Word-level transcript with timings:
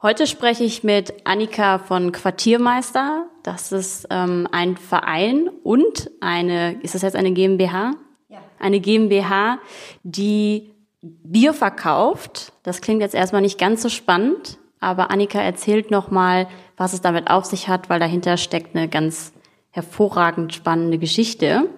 Heute 0.00 0.28
spreche 0.28 0.62
ich 0.62 0.84
mit 0.84 1.12
Annika 1.24 1.80
von 1.80 2.12
Quartiermeister. 2.12 3.26
Das 3.42 3.72
ist 3.72 4.06
ähm, 4.10 4.46
ein 4.52 4.76
Verein 4.76 5.50
und 5.64 6.12
eine, 6.20 6.80
ist 6.82 6.94
das 6.94 7.02
jetzt 7.02 7.16
eine 7.16 7.32
GmbH? 7.32 7.96
Ja. 8.28 8.38
Eine 8.60 8.78
GmbH, 8.78 9.58
die 10.04 10.72
Bier 11.02 11.52
verkauft. 11.52 12.52
Das 12.62 12.80
klingt 12.80 13.00
jetzt 13.00 13.16
erstmal 13.16 13.42
nicht 13.42 13.58
ganz 13.58 13.82
so 13.82 13.88
spannend, 13.88 14.58
aber 14.78 15.10
Annika 15.10 15.40
erzählt 15.40 15.90
nochmal, 15.90 16.46
was 16.76 16.92
es 16.92 17.00
damit 17.00 17.28
auf 17.28 17.46
sich 17.46 17.66
hat, 17.66 17.90
weil 17.90 17.98
dahinter 17.98 18.36
steckt 18.36 18.76
eine 18.76 18.86
ganz 18.86 19.32
hervorragend 19.70 20.54
spannende 20.54 20.98
Geschichte. 20.98 21.68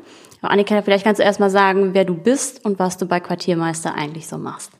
Aber 0.43 0.51
Annika, 0.53 0.83
vielleicht 0.83 1.05
kannst 1.05 1.21
du 1.21 1.25
erstmal 1.25 1.49
sagen, 1.49 1.95
wer 1.95 2.05
du 2.05 2.15
bist 2.15 2.67
und 2.67 2.79
was 2.79 2.99
du 2.99 3.07
bei 3.07 3.19
Quartiermeister 3.19 3.95
eigentlich 3.95 4.29
so 4.29 4.37
machst. 4.37 4.73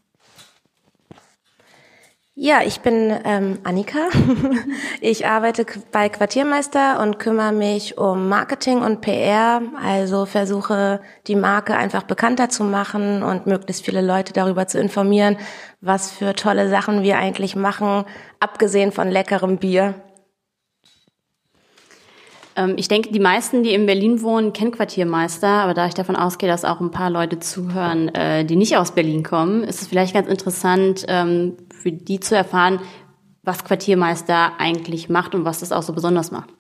Ja, 2.43 2.63
ich 2.65 2.81
bin 2.81 3.15
ähm, 3.27 3.59
Annika. 3.65 3.99
Ich 5.03 5.27
arbeite 5.27 5.67
bei 5.93 6.09
Quartiermeister 6.09 6.99
und 7.03 7.19
kümmere 7.19 7.53
mich 7.53 7.99
um 7.99 8.31
Marketing 8.31 8.81
und 8.81 9.03
PR, 9.03 9.61
also 9.83 10.25
versuche 10.25 11.01
die 11.27 11.37
Marke 11.37 11.77
einfach 11.77 12.05
bekannter 12.05 12.49
zu 12.49 12.65
machen 12.65 13.23
und 13.23 13.47
möglichst 13.47 13.85
viele 13.85 14.01
Leute 14.01 14.33
darüber 14.33 14.67
zu 14.67 14.81
informieren, 14.81 15.37
was 15.83 16.11
für 16.11 16.35
tolle 16.35 16.71
Sachen 16.71 17.03
wir 17.03 17.19
eigentlich 17.19 17.57
machen, 17.57 18.05
abgesehen 18.41 18.91
von 18.91 19.11
leckerem 19.11 19.59
Bier. 19.59 19.95
Ähm, 22.57 22.75
ich 22.77 22.89
denke, 22.89 23.13
die 23.13 23.21
meisten, 23.21 23.63
die 23.63 23.75
in 23.75 23.85
Berlin 23.85 24.23
wohnen, 24.23 24.53
kennen 24.55 24.73
Quartiermeister, 24.73 25.47
aber 25.47 25.75
da 25.75 25.87
ich 25.87 25.95
davon 25.95 26.17
ausgehe, 26.17 26.49
dass 26.49 26.65
auch 26.65 26.81
ein 26.81 26.91
paar 26.91 27.11
Leute 27.11 27.39
zuhören, 27.39 28.09
äh, 28.15 28.47
die 28.47 28.57
nicht 28.57 28.77
aus 28.77 28.93
Berlin 28.93 29.23
kommen, 29.23 29.63
ist 29.63 29.83
es 29.83 29.89
vielleicht 29.89 30.15
ganz 30.15 30.29
interessant, 30.29 31.05
ähm, 31.09 31.57
für 31.81 31.93
die 31.93 32.21
zu 32.21 32.37
erfahren, 32.37 32.81
was 33.43 33.65
Quartiermeister 33.65 34.53
eigentlich 34.59 35.09
macht 35.09 35.35
und 35.35 35.45
was 35.45 35.61
das 35.61 35.73
auch 35.73 35.83
so 35.83 35.93
besonders 35.93 36.31
macht. 36.31 36.51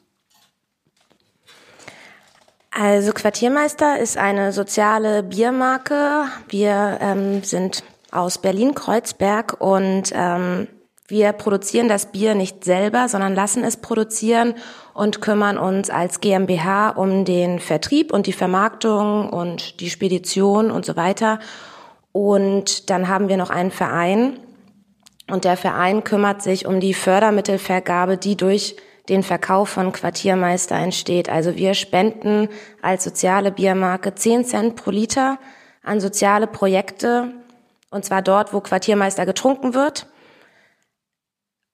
Also 2.71 3.13
Quartiermeister 3.13 3.99
ist 3.99 4.17
eine 4.17 4.53
soziale 4.53 5.23
Biermarke. 5.23 6.25
Wir 6.49 6.99
ähm, 7.01 7.43
sind 7.43 7.83
aus 8.11 8.39
Berlin-Kreuzberg 8.39 9.61
und 9.61 10.13
ähm, 10.15 10.69
wir 11.07 11.33
produzieren 11.33 11.89
das 11.89 12.07
Bier 12.07 12.37
nicht 12.37 12.65
selber, 12.65 13.09
sondern 13.09 13.35
lassen 13.35 13.65
es 13.65 13.77
produzieren 13.77 14.55
und 14.95 15.21
kümmern 15.21 15.59
uns 15.59 15.91
als 15.91 16.21
GmbH 16.21 16.91
um 16.91 17.25
den 17.25 17.59
Vertrieb 17.59 18.13
und 18.13 18.29
die 18.29 18.33
Vermarktung 18.33 19.29
und 19.29 19.81
die 19.81 19.91
Spedition 19.91 20.71
und 20.71 20.87
so 20.87 20.95
weiter. 20.95 21.41
Und 22.13 22.91
dann 22.91 23.09
haben 23.09 23.29
wir 23.29 23.37
noch 23.37 23.51
einen 23.51 23.73
Verein 23.73 24.39
und 25.31 25.45
der 25.45 25.57
Verein 25.57 26.05
kümmert 26.05 26.43
sich 26.43 26.67
um 26.67 26.81
die 26.81 26.95
Fördermittelvergabe, 26.95 28.17
die 28.17 28.37
durch 28.37 28.77
den 29.09 29.23
Verkauf 29.23 29.69
von 29.69 29.93
Quartiermeister 29.93 30.77
entsteht. 30.77 31.29
Also 31.29 31.57
wir 31.57 31.75
spenden 31.75 32.49
als 32.83 33.05
soziale 33.05 33.51
Biermarke 33.51 34.15
10 34.15 34.45
Cent 34.45 34.77
pro 34.77 34.91
Liter 34.91 35.39
an 35.83 36.01
soziale 36.01 36.47
Projekte 36.47 37.33
und 37.91 38.05
zwar 38.05 38.23
dort, 38.23 38.53
wo 38.53 38.61
Quartiermeister 38.61 39.27
getrunken 39.27 39.75
wird. 39.75 40.07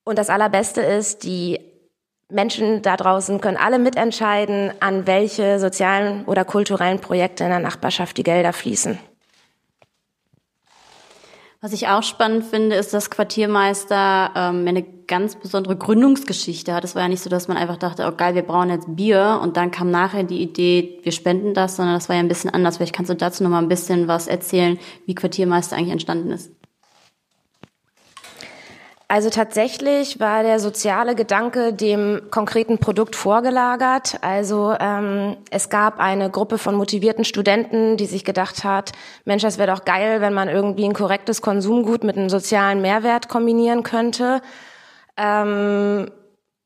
Und 0.05 0.19
das 0.19 0.31
Allerbeste 0.31 0.81
ist, 0.81 1.25
die 1.25 1.61
Menschen 2.31 2.83
da 2.83 2.97
draußen 2.97 3.41
können 3.41 3.57
alle 3.57 3.79
mitentscheiden, 3.79 4.73
an 4.81 5.07
welche 5.07 5.59
sozialen 5.59 6.25
oder 6.25 6.45
kulturellen 6.45 7.01
Projekte 7.01 7.45
in 7.45 7.51
der 7.51 7.59
Nachbarschaft 7.59 8.17
die 8.17 8.23
Gelder 8.23 8.53
fließen. 8.53 8.99
Was 11.61 11.73
ich 11.73 11.89
auch 11.89 12.03
spannend 12.03 12.45
finde, 12.45 12.77
ist, 12.77 12.93
dass 12.93 13.11
Quartiermeister 13.11 14.31
ähm, 14.35 14.67
eine 14.67 14.83
ganz 14.83 15.37
besondere 15.37 15.77
Gründungsgeschichte 15.77 16.75
hat. 16.75 16.85
Es 16.85 16.95
war 16.95 17.03
ja 17.03 17.09
nicht 17.09 17.23
so, 17.23 17.31
dass 17.31 17.49
man 17.49 17.57
einfach 17.57 17.77
dachte, 17.77 18.07
oh 18.07 18.15
geil, 18.15 18.35
wir 18.35 18.43
brauchen 18.43 18.71
jetzt 18.71 18.95
Bier 18.95 19.41
und 19.43 19.57
dann 19.57 19.71
kam 19.71 19.91
nachher 19.91 20.25
die 20.25 20.43
Idee, 20.43 21.01
wir 21.03 21.13
spenden 21.13 21.55
das, 21.55 21.77
sondern 21.77 21.95
das 21.95 22.09
war 22.09 22.17
ja 22.17 22.21
ein 22.21 22.29
bisschen 22.29 22.51
anders. 22.51 22.77
Vielleicht 22.77 22.95
kannst 22.95 23.11
du 23.11 23.15
dazu 23.15 23.43
noch 23.43 23.51
mal 23.51 23.63
ein 23.63 23.69
bisschen 23.69 24.09
was 24.09 24.27
erzählen, 24.27 24.79
wie 25.07 25.15
Quartiermeister 25.15 25.77
eigentlich 25.77 25.93
entstanden 25.93 26.31
ist. 26.31 26.51
Also 29.09 29.31
tatsächlich 29.31 30.19
war 30.19 30.43
der 30.43 30.59
soziale 30.59 31.15
Gedanke 31.15 31.73
dem 31.73 32.23
konkreten 32.33 32.79
Produkt 32.79 33.15
vorgelagert. 33.15 34.19
Also 34.21 34.75
ähm, 34.81 35.37
es 35.51 35.69
gab 35.69 36.01
eine 36.01 36.29
Gruppe 36.29 36.59
von 36.59 36.75
motivierten 36.75 37.25
Studenten, 37.25 37.97
die 37.97 38.07
sich 38.07 38.25
gedacht 38.25 38.65
hat, 38.65 38.91
Mensch, 39.25 39.43
das 39.43 39.59
wäre 39.59 39.73
doch 39.73 39.85
geil, 39.85 40.21
wenn 40.21 40.35
man 40.35 40.49
irgendwie 40.49 40.85
ein 40.85 40.93
korrektes 40.93 41.41
Konsumgut 41.41 42.03
mit 42.03 42.17
einem 42.17 42.29
sozialen 42.29 42.83
Mehrwert 42.83 43.29
kombinieren 43.29 43.85
könnte. 43.85 44.43
Ähm, 45.17 46.11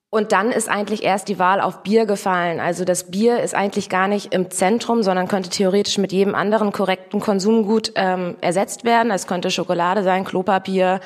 und 0.08 0.32
dann 0.32 0.50
ist 0.50 0.68
eigentlich 0.68 1.04
erst 1.04 1.28
die 1.28 1.38
Wahl 1.38 1.60
auf 1.60 1.82
Bier 1.82 2.06
gefallen. 2.06 2.58
Also 2.58 2.84
das 2.86 3.10
Bier 3.10 3.40
ist 3.40 3.54
eigentlich 3.54 3.90
gar 3.90 4.08
nicht 4.08 4.32
im 4.34 4.50
Zentrum, 4.50 5.02
sondern 5.02 5.28
könnte 5.28 5.50
theoretisch 5.50 5.98
mit 5.98 6.10
jedem 6.10 6.34
anderen 6.34 6.72
korrekten 6.72 7.20
Konsumgut 7.20 7.92
ähm, 7.96 8.36
ersetzt 8.40 8.84
werden. 8.84 9.12
Es 9.12 9.26
könnte 9.26 9.50
Schokolade 9.50 10.02
sein, 10.02 10.24
Klopapier, 10.24 11.00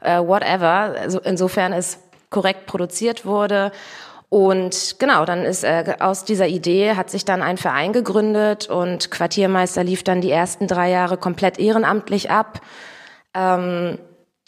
äh, 0.00 0.18
whatever. 0.18 0.94
Also 1.00 1.20
insofern 1.20 1.72
es 1.72 1.98
korrekt 2.30 2.66
produziert 2.66 3.24
wurde. 3.24 3.72
Und 4.30 4.96
genau, 4.98 5.24
dann 5.24 5.44
ist 5.44 5.64
äh, 5.64 5.96
aus 6.00 6.24
dieser 6.24 6.48
Idee 6.48 6.94
hat 6.94 7.08
sich 7.08 7.24
dann 7.24 7.40
ein 7.40 7.56
Verein 7.56 7.92
gegründet 7.92 8.68
und 8.68 9.10
Quartiermeister 9.10 9.82
lief 9.84 10.02
dann 10.02 10.20
die 10.20 10.30
ersten 10.30 10.66
drei 10.66 10.90
Jahre 10.90 11.16
komplett 11.16 11.58
ehrenamtlich 11.58 12.30
ab. 12.30 12.60
Ähm, 13.34 13.98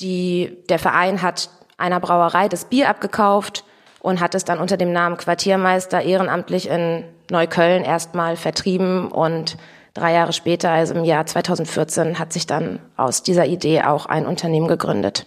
die, 0.00 0.58
der 0.68 0.78
Verein 0.78 1.22
hat 1.22 1.48
einer 1.78 2.00
Brauerei 2.00 2.48
das 2.48 2.66
Bier 2.66 2.90
abgekauft 2.90 3.64
und 4.00 4.20
hat 4.20 4.34
es 4.34 4.44
dann 4.44 4.58
unter 4.58 4.76
dem 4.76 4.92
Namen 4.92 5.16
Quartiermeister 5.16 6.02
ehrenamtlich 6.02 6.68
in 6.68 7.04
Neukölln 7.30 7.82
erstmal 7.82 8.36
vertrieben 8.36 9.10
und 9.10 9.56
drei 9.94 10.12
Jahre 10.12 10.32
später, 10.34 10.70
also 10.70 10.94
im 10.94 11.04
Jahr 11.04 11.24
2014, 11.24 12.18
hat 12.18 12.34
sich 12.34 12.46
dann 12.46 12.80
aus 12.96 13.22
dieser 13.22 13.46
Idee 13.46 13.82
auch 13.82 14.06
ein 14.06 14.26
Unternehmen 14.26 14.68
gegründet. 14.68 15.26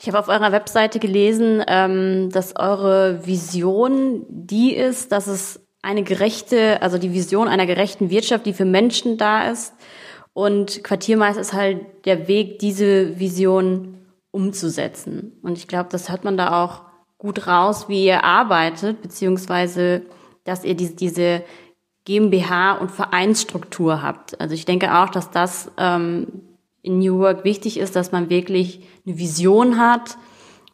Ich 0.00 0.06
habe 0.06 0.18
auf 0.18 0.28
eurer 0.28 0.52
Webseite 0.52 1.00
gelesen, 1.00 1.62
ähm, 1.66 2.30
dass 2.30 2.54
eure 2.54 3.26
Vision 3.26 4.24
die 4.28 4.74
ist, 4.74 5.10
dass 5.10 5.26
es 5.26 5.60
eine 5.82 6.04
gerechte, 6.04 6.80
also 6.82 6.98
die 6.98 7.12
Vision 7.12 7.48
einer 7.48 7.66
gerechten 7.66 8.10
Wirtschaft, 8.10 8.46
die 8.46 8.52
für 8.52 8.64
Menschen 8.64 9.16
da 9.18 9.50
ist. 9.50 9.74
Und 10.32 10.84
Quartiermeister 10.84 11.40
ist 11.40 11.52
halt 11.52 11.80
der 12.04 12.28
Weg, 12.28 12.60
diese 12.60 13.18
Vision 13.18 13.98
umzusetzen. 14.30 15.32
Und 15.42 15.58
ich 15.58 15.66
glaube, 15.66 15.88
das 15.90 16.10
hört 16.10 16.22
man 16.22 16.36
da 16.36 16.64
auch 16.64 16.82
gut 17.18 17.48
raus, 17.48 17.88
wie 17.88 18.04
ihr 18.04 18.22
arbeitet, 18.22 19.02
beziehungsweise 19.02 20.02
dass 20.44 20.64
ihr 20.64 20.74
diese, 20.74 20.94
diese 20.94 21.42
GmbH 22.04 22.74
und 22.74 22.90
Vereinsstruktur 22.90 24.00
habt. 24.02 24.40
Also 24.40 24.54
ich 24.54 24.64
denke 24.64 24.96
auch, 24.96 25.10
dass 25.10 25.30
das 25.30 25.70
ähm, 25.76 26.47
in 26.88 26.98
New 26.98 27.18
Work 27.18 27.44
wichtig 27.44 27.78
ist, 27.78 27.94
dass 27.94 28.10
man 28.10 28.30
wirklich 28.30 28.80
eine 29.06 29.18
Vision 29.18 29.78
hat 29.78 30.16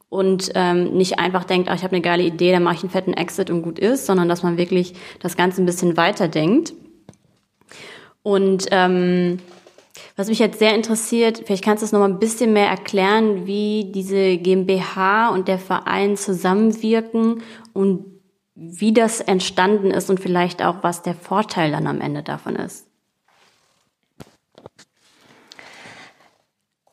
und 0.08 0.52
ähm, 0.54 0.96
nicht 0.96 1.18
einfach 1.18 1.44
denkt, 1.44 1.68
ach, 1.68 1.74
ich 1.74 1.82
habe 1.82 1.96
eine 1.96 2.02
geile 2.02 2.22
Idee, 2.22 2.52
dann 2.52 2.62
mache 2.62 2.76
ich 2.76 2.82
einen 2.82 2.90
fetten 2.90 3.14
Exit 3.14 3.50
und 3.50 3.62
gut 3.62 3.78
ist, 3.78 4.06
sondern 4.06 4.28
dass 4.28 4.44
man 4.44 4.56
wirklich 4.56 4.94
das 5.20 5.36
Ganze 5.36 5.60
ein 5.60 5.66
bisschen 5.66 5.96
weiterdenkt. 5.96 6.72
Und 8.22 8.66
ähm, 8.70 9.38
was 10.16 10.28
mich 10.28 10.38
jetzt 10.38 10.60
sehr 10.60 10.74
interessiert, 10.74 11.42
vielleicht 11.44 11.64
kannst 11.64 11.82
du 11.82 11.86
es 11.86 11.92
noch 11.92 11.98
mal 11.98 12.08
ein 12.08 12.20
bisschen 12.20 12.52
mehr 12.52 12.68
erklären, 12.68 13.46
wie 13.46 13.90
diese 13.92 14.38
GmbH 14.38 15.30
und 15.30 15.48
der 15.48 15.58
Verein 15.58 16.16
zusammenwirken 16.16 17.42
und 17.72 18.04
wie 18.54 18.92
das 18.92 19.20
entstanden 19.20 19.90
ist 19.90 20.10
und 20.10 20.20
vielleicht 20.20 20.62
auch, 20.62 20.76
was 20.82 21.02
der 21.02 21.14
Vorteil 21.14 21.72
dann 21.72 21.88
am 21.88 22.00
Ende 22.00 22.22
davon 22.22 22.54
ist. 22.54 22.86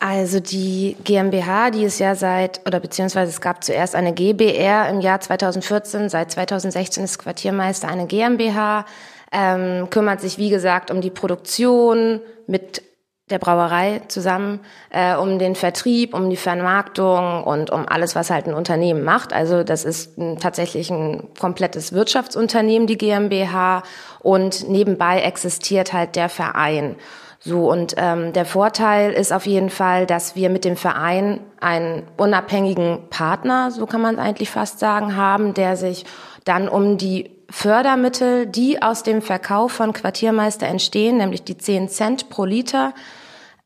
Also 0.04 0.40
die 0.40 0.96
GmbH, 1.04 1.70
die 1.70 1.84
ist 1.84 2.00
ja 2.00 2.16
seit, 2.16 2.66
oder 2.66 2.80
beziehungsweise 2.80 3.30
es 3.30 3.40
gab 3.40 3.62
zuerst 3.62 3.94
eine 3.94 4.12
GBR 4.12 4.88
im 4.88 5.00
Jahr 5.00 5.20
2014, 5.20 6.08
seit 6.08 6.32
2016 6.32 7.04
ist 7.04 7.20
Quartiermeister 7.20 7.86
eine 7.86 8.06
GmbH, 8.08 8.84
ähm, 9.30 9.90
kümmert 9.90 10.20
sich 10.20 10.38
wie 10.38 10.50
gesagt 10.50 10.90
um 10.90 11.02
die 11.02 11.10
Produktion 11.10 12.20
mit 12.48 12.82
der 13.30 13.38
Brauerei 13.38 14.02
zusammen, 14.08 14.58
äh, 14.90 15.14
um 15.14 15.38
den 15.38 15.54
Vertrieb, 15.54 16.14
um 16.14 16.28
die 16.30 16.36
Vermarktung 16.36 17.44
und 17.44 17.70
um 17.70 17.86
alles, 17.88 18.16
was 18.16 18.28
halt 18.28 18.48
ein 18.48 18.54
Unternehmen 18.54 19.04
macht. 19.04 19.32
Also 19.32 19.62
das 19.62 19.84
ist 19.84 20.18
ein, 20.18 20.36
tatsächlich 20.40 20.90
ein 20.90 21.28
komplettes 21.38 21.92
Wirtschaftsunternehmen, 21.92 22.88
die 22.88 22.98
GmbH, 22.98 23.84
und 24.18 24.68
nebenbei 24.68 25.20
existiert 25.20 25.92
halt 25.92 26.16
der 26.16 26.28
Verein. 26.28 26.96
So, 27.44 27.70
und 27.70 27.94
ähm, 27.96 28.32
der 28.32 28.44
Vorteil 28.44 29.12
ist 29.12 29.32
auf 29.32 29.46
jeden 29.46 29.70
Fall, 29.70 30.06
dass 30.06 30.36
wir 30.36 30.48
mit 30.48 30.64
dem 30.64 30.76
Verein 30.76 31.40
einen 31.60 32.04
unabhängigen 32.16 33.08
Partner, 33.10 33.72
so 33.72 33.86
kann 33.86 34.00
man 34.00 34.20
eigentlich 34.20 34.48
fast 34.48 34.78
sagen, 34.78 35.16
haben, 35.16 35.52
der 35.52 35.76
sich 35.76 36.04
dann 36.44 36.68
um 36.68 36.98
die 36.98 37.30
Fördermittel, 37.50 38.46
die 38.46 38.80
aus 38.80 39.02
dem 39.02 39.22
Verkauf 39.22 39.72
von 39.72 39.92
Quartiermeister 39.92 40.68
entstehen, 40.68 41.16
nämlich 41.16 41.42
die 41.42 41.58
10 41.58 41.88
Cent 41.88 42.30
pro 42.30 42.44
Liter, 42.44 42.94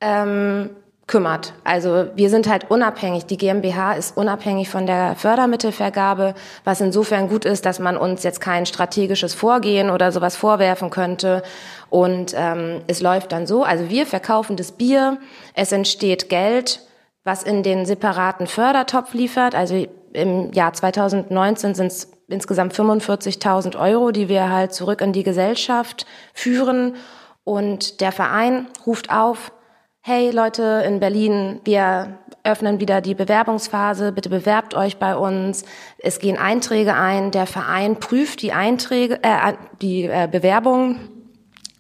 ähm, 0.01 0.71
kümmert. 1.07 1.53
Also 1.63 2.09
wir 2.17 2.31
sind 2.31 2.49
halt 2.49 2.69
unabhängig. 2.69 3.27
Die 3.27 3.37
GmbH 3.37 3.93
ist 3.93 4.17
unabhängig 4.17 4.69
von 4.69 4.87
der 4.87 5.15
Fördermittelvergabe, 5.15 6.35
was 6.65 6.81
insofern 6.81 7.29
gut 7.29 7.45
ist, 7.45 7.65
dass 7.65 7.79
man 7.79 7.97
uns 7.97 8.25
jetzt 8.25 8.41
kein 8.41 8.67
strategisches 8.67 9.33
Vorgehen 9.33 9.91
oder 9.91 10.11
sowas 10.11 10.35
vorwerfen 10.35 10.91
könnte. 10.91 11.45
Und 11.91 12.35
ähm, 12.37 12.83
es 12.87 13.01
läuft 13.01 13.33
dann 13.33 13.47
so, 13.47 13.63
also 13.63 13.89
wir 13.89 14.07
verkaufen 14.07 14.57
das 14.57 14.73
Bier, 14.73 15.19
es 15.55 15.73
entsteht 15.73 16.29
Geld, 16.29 16.81
was 17.25 17.43
in 17.43 17.63
den 17.63 17.87
separaten 17.87 18.47
Fördertopf 18.47 19.15
liefert. 19.15 19.55
Also 19.55 19.87
im 20.13 20.53
Jahr 20.53 20.73
2019 20.73 21.75
sind 21.75 21.87
es 21.87 22.13
insgesamt 22.29 22.75
45.000 22.75 23.79
Euro, 23.79 24.11
die 24.11 24.29
wir 24.29 24.51
halt 24.51 24.73
zurück 24.73 25.01
in 25.01 25.13
die 25.13 25.23
Gesellschaft 25.23 26.07
führen. 26.35 26.97
Und 27.45 28.01
der 28.01 28.13
Verein 28.13 28.67
ruft 28.87 29.11
auf, 29.11 29.53
hey 30.01 30.31
Leute 30.31 30.85
in 30.87 31.01
Berlin, 31.01 31.61
wir 31.65 32.19
öffnen 32.45 32.81
wieder 32.81 33.01
die 33.01 33.15
Bewerbungsphase, 33.15 34.13
bitte 34.13 34.29
bewerbt 34.29 34.75
euch 34.75 34.99
bei 34.99 35.17
uns. 35.17 35.65
Es 35.99 36.19
gehen 36.21 36.39
Einträge 36.39 36.95
ein, 36.95 37.33
der 37.33 37.47
Verein 37.47 37.97
prüft 37.97 38.43
die 38.43 38.53
Einträge, 38.53 39.19
äh, 39.23 39.55
die 39.83 40.05
äh, 40.05 40.29
Bewerbungen, 40.31 41.16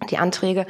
die 0.07 0.19
Anträge 0.19 0.67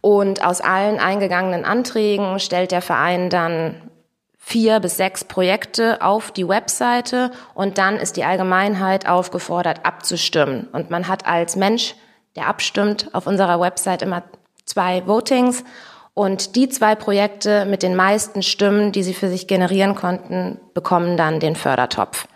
und 0.00 0.44
aus 0.44 0.60
allen 0.60 0.98
eingegangenen 0.98 1.64
Anträgen 1.64 2.38
stellt 2.38 2.72
der 2.72 2.82
Verein 2.82 3.30
dann 3.30 3.90
vier 4.36 4.80
bis 4.80 4.98
sechs 4.98 5.24
Projekte 5.24 6.02
auf 6.02 6.30
die 6.30 6.46
Webseite 6.46 7.30
und 7.54 7.78
dann 7.78 7.96
ist 7.96 8.18
die 8.18 8.24
Allgemeinheit 8.24 9.08
aufgefordert 9.08 9.86
abzustimmen. 9.86 10.68
Und 10.72 10.90
man 10.90 11.08
hat 11.08 11.26
als 11.26 11.56
Mensch, 11.56 11.94
der 12.36 12.48
abstimmt, 12.48 13.08
auf 13.14 13.26
unserer 13.26 13.58
Website 13.58 14.02
immer 14.02 14.22
zwei 14.66 15.06
Votings 15.06 15.64
und 16.12 16.54
die 16.54 16.68
zwei 16.68 16.94
Projekte 16.94 17.64
mit 17.64 17.82
den 17.82 17.96
meisten 17.96 18.42
Stimmen, 18.42 18.92
die 18.92 19.02
sie 19.02 19.14
für 19.14 19.30
sich 19.30 19.46
generieren 19.46 19.94
konnten, 19.94 20.60
bekommen 20.74 21.16
dann 21.16 21.40
den 21.40 21.56
Fördertopf. 21.56 22.28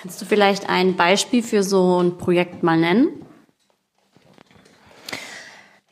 Kannst 0.00 0.20
du 0.20 0.26
vielleicht 0.26 0.68
ein 0.68 0.96
Beispiel 0.96 1.42
für 1.42 1.62
so 1.62 2.02
ein 2.02 2.18
Projekt 2.18 2.62
mal 2.62 2.76
nennen? 2.76 3.21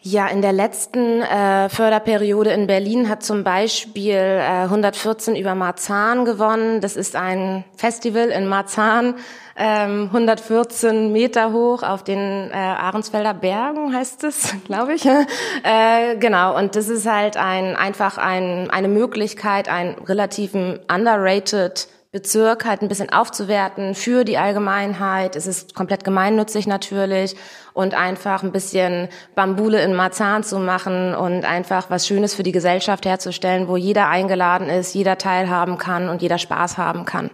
Ja, 0.03 0.29
in 0.29 0.41
der 0.41 0.55
letzten 0.55 1.21
äh, 1.21 1.69
Förderperiode 1.69 2.51
in 2.53 2.67
Berlin 2.67 3.11
hat 3.11 3.23
zum 3.23 3.45
Beispiel 3.45 4.15
äh, 4.15 4.63
114 4.63 5.37
über 5.37 5.55
Marzahn 5.55 6.25
gewonnen. 6.25 6.81
Das 6.81 6.97
ist 6.97 7.17
ein 7.17 7.65
Festival 7.77 8.29
in 8.29 8.47
Marzahn, 8.47 9.17
ähm, 9.57 10.05
114 10.07 11.13
Meter 11.13 11.53
hoch 11.53 11.83
auf 11.83 12.03
den 12.03 12.51
äh, 12.51 12.55
Ahrensfelder 12.55 13.35
Bergen 13.35 13.95
heißt 13.95 14.25
es, 14.25 14.55
glaube 14.65 14.95
ich. 14.95 15.05
äh, 15.05 16.17
genau, 16.19 16.57
und 16.57 16.77
das 16.77 16.89
ist 16.89 17.07
halt 17.07 17.37
ein 17.37 17.77
einfach 17.77 18.17
ein, 18.17 18.71
eine 18.71 18.89
Möglichkeit, 18.89 19.69
einen 19.69 19.97
relativen 19.99 20.81
underrated 20.91 21.89
Bezirk 22.13 22.65
halt 22.65 22.83
ein 22.83 22.89
bisschen 22.89 23.13
aufzuwerten 23.13 23.95
für 23.95 24.25
die 24.25 24.37
Allgemeinheit. 24.37 25.37
Es 25.37 25.47
ist 25.47 25.77
komplett 25.77 26.03
gemeinnützig 26.03 26.67
natürlich 26.67 27.37
und 27.73 27.95
einfach 27.95 28.43
ein 28.43 28.53
bisschen 28.53 29.09
Bambule 29.35 29.83
in 29.83 29.95
Marzahn 29.95 30.43
zu 30.43 30.59
machen 30.59 31.15
und 31.15 31.45
einfach 31.45 31.91
was 31.91 32.07
Schönes 32.07 32.35
für 32.35 32.43
die 32.43 32.53
Gesellschaft 32.53 33.07
herzustellen, 33.07 33.69
wo 33.69 33.77
jeder 33.77 34.09
eingeladen 34.09 34.69
ist, 34.69 34.95
jeder 34.95 35.19
teilhaben 35.19 35.79
kann 35.79 36.09
und 36.09 36.23
jeder 36.23 36.39
Spaß 36.39 36.79
haben 36.79 37.05
kann. 37.05 37.31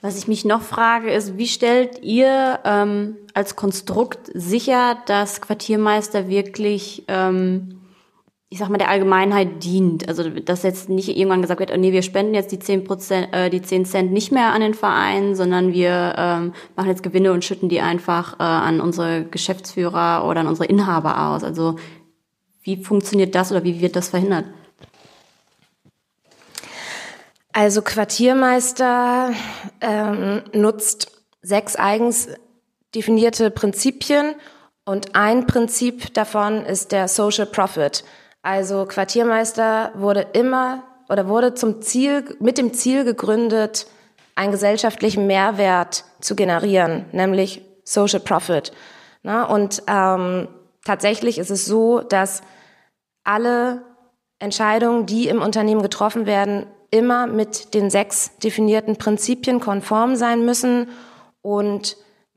Was 0.00 0.16
ich 0.16 0.28
mich 0.28 0.44
noch 0.44 0.62
frage, 0.62 1.10
ist, 1.10 1.38
wie 1.38 1.48
stellt 1.48 2.02
ihr 2.02 2.60
ähm, 2.64 3.16
als 3.34 3.56
Konstrukt 3.56 4.30
sicher, 4.32 4.96
dass 5.06 5.40
Quartiermeister 5.40 6.28
wirklich 6.28 7.04
ähm, 7.08 7.77
ich 8.50 8.58
sag 8.58 8.70
mal, 8.70 8.78
der 8.78 8.88
Allgemeinheit 8.88 9.62
dient. 9.62 10.08
Also, 10.08 10.28
dass 10.30 10.62
jetzt 10.62 10.88
nicht 10.88 11.08
irgendwann 11.08 11.42
gesagt 11.42 11.60
wird, 11.60 11.70
oh 11.72 11.76
nee, 11.76 11.92
wir 11.92 12.02
spenden 12.02 12.34
jetzt 12.34 12.50
die 12.50 12.58
zehn 12.58 12.84
Prozent, 12.84 13.28
äh, 13.32 13.50
die 13.50 13.60
zehn 13.60 13.84
Cent 13.84 14.10
nicht 14.10 14.32
mehr 14.32 14.52
an 14.52 14.62
den 14.62 14.74
Verein, 14.74 15.34
sondern 15.34 15.74
wir 15.74 16.14
ähm, 16.16 16.54
machen 16.74 16.88
jetzt 16.88 17.02
Gewinne 17.02 17.32
und 17.32 17.44
schütten 17.44 17.68
die 17.68 17.80
einfach 17.80 18.40
äh, 18.40 18.42
an 18.42 18.80
unsere 18.80 19.24
Geschäftsführer 19.24 20.24
oder 20.26 20.40
an 20.40 20.46
unsere 20.46 20.66
Inhaber 20.66 21.28
aus. 21.28 21.44
Also, 21.44 21.76
wie 22.62 22.82
funktioniert 22.82 23.34
das 23.34 23.50
oder 23.50 23.64
wie 23.64 23.80
wird 23.80 23.96
das 23.96 24.08
verhindert? 24.08 24.46
Also 27.52 27.82
Quartiermeister 27.82 29.32
ähm, 29.80 30.42
nutzt 30.52 31.10
sechs 31.42 31.76
eigens 31.76 32.28
definierte 32.94 33.50
Prinzipien 33.50 34.34
und 34.84 35.14
ein 35.16 35.46
Prinzip 35.46 36.14
davon 36.14 36.64
ist 36.64 36.92
der 36.92 37.08
Social 37.08 37.46
Profit. 37.46 38.04
Also 38.42 38.86
Quartiermeister 38.86 39.92
wurde 39.94 40.26
immer 40.32 40.84
oder 41.08 41.28
wurde 41.28 41.54
zum 41.54 41.82
Ziel, 41.82 42.36
mit 42.40 42.58
dem 42.58 42.72
Ziel 42.72 43.04
gegründet, 43.04 43.86
einen 44.34 44.52
gesellschaftlichen 44.52 45.26
Mehrwert 45.26 46.04
zu 46.20 46.36
generieren, 46.36 47.06
nämlich 47.12 47.62
Social 47.84 48.20
Profit. 48.20 48.72
Und 49.24 49.82
ähm, 49.88 50.48
tatsächlich 50.84 51.38
ist 51.38 51.50
es 51.50 51.66
so, 51.66 52.00
dass 52.00 52.42
alle 53.24 53.82
Entscheidungen, 54.38 55.06
die 55.06 55.28
im 55.28 55.42
Unternehmen 55.42 55.82
getroffen 55.82 56.26
werden, 56.26 56.66
immer 56.90 57.26
mit 57.26 57.74
den 57.74 57.90
sechs 57.90 58.38
definierten 58.38 58.96
Prinzipien 58.96 59.60
konform 59.60 60.16
sein 60.16 60.44
müssen 60.44 60.88
und 61.42 61.96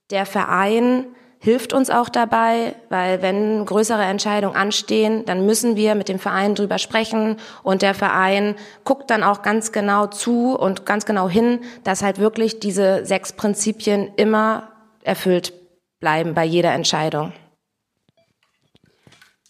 der 0.10 0.26
Verein 0.26 1.06
hilft 1.44 1.74
uns 1.74 1.90
auch 1.90 2.08
dabei, 2.08 2.76
weil 2.90 3.24
wenn 3.24 3.66
größere 3.66 4.04
Entscheidungen 4.04 4.56
anstehen, 4.56 5.26
dann 5.26 5.48
müssen 5.48 5.76
wir 5.76 5.96
mit 5.96 6.08
dem 6.08 6.20
Verein 6.20 6.54
drüber 6.54 6.78
sprechen 6.78 7.38
und 7.64 7.82
der 7.82 7.96
Verein 7.96 8.56
guckt 8.84 9.10
dann 9.10 9.24
auch 9.24 9.42
ganz 9.42 9.72
genau 9.72 10.06
zu 10.06 10.56
und 10.56 10.86
ganz 10.86 11.08
genau 11.08 11.28
hin, 11.28 11.62
dass 11.84 12.04
halt 12.04 12.20
wirklich 12.20 12.60
diese 12.60 13.08
sechs 13.08 13.34
Prinzipien 13.34 14.12
immer 14.18 14.70
erfüllt 15.02 15.54
bleiben 16.00 16.36
bei 16.36 16.46
jeder 16.46 16.74
Entscheidung. 16.74 17.34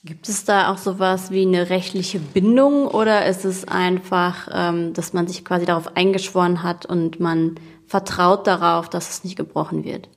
Gibt 0.06 0.30
es 0.30 0.46
da 0.46 0.72
auch 0.72 0.78
sowas 0.78 1.30
wie 1.30 1.46
eine 1.46 1.70
rechtliche 1.70 2.20
Bindung 2.20 2.88
oder 2.88 3.26
ist 3.26 3.44
es 3.44 3.68
einfach, 3.68 4.48
ähm, 4.54 4.94
dass 4.94 5.12
man 5.12 5.28
sich 5.28 5.44
quasi 5.44 5.66
darauf 5.66 5.98
eingeschworen 5.98 6.64
hat 6.64 6.86
und 6.86 7.20
man 7.20 7.56
vertraut 7.86 8.48
darauf, 8.48 8.90
dass 8.90 9.10
es 9.10 9.24
nicht 9.26 9.36
gebrochen 9.36 9.84
wird? 9.84 10.08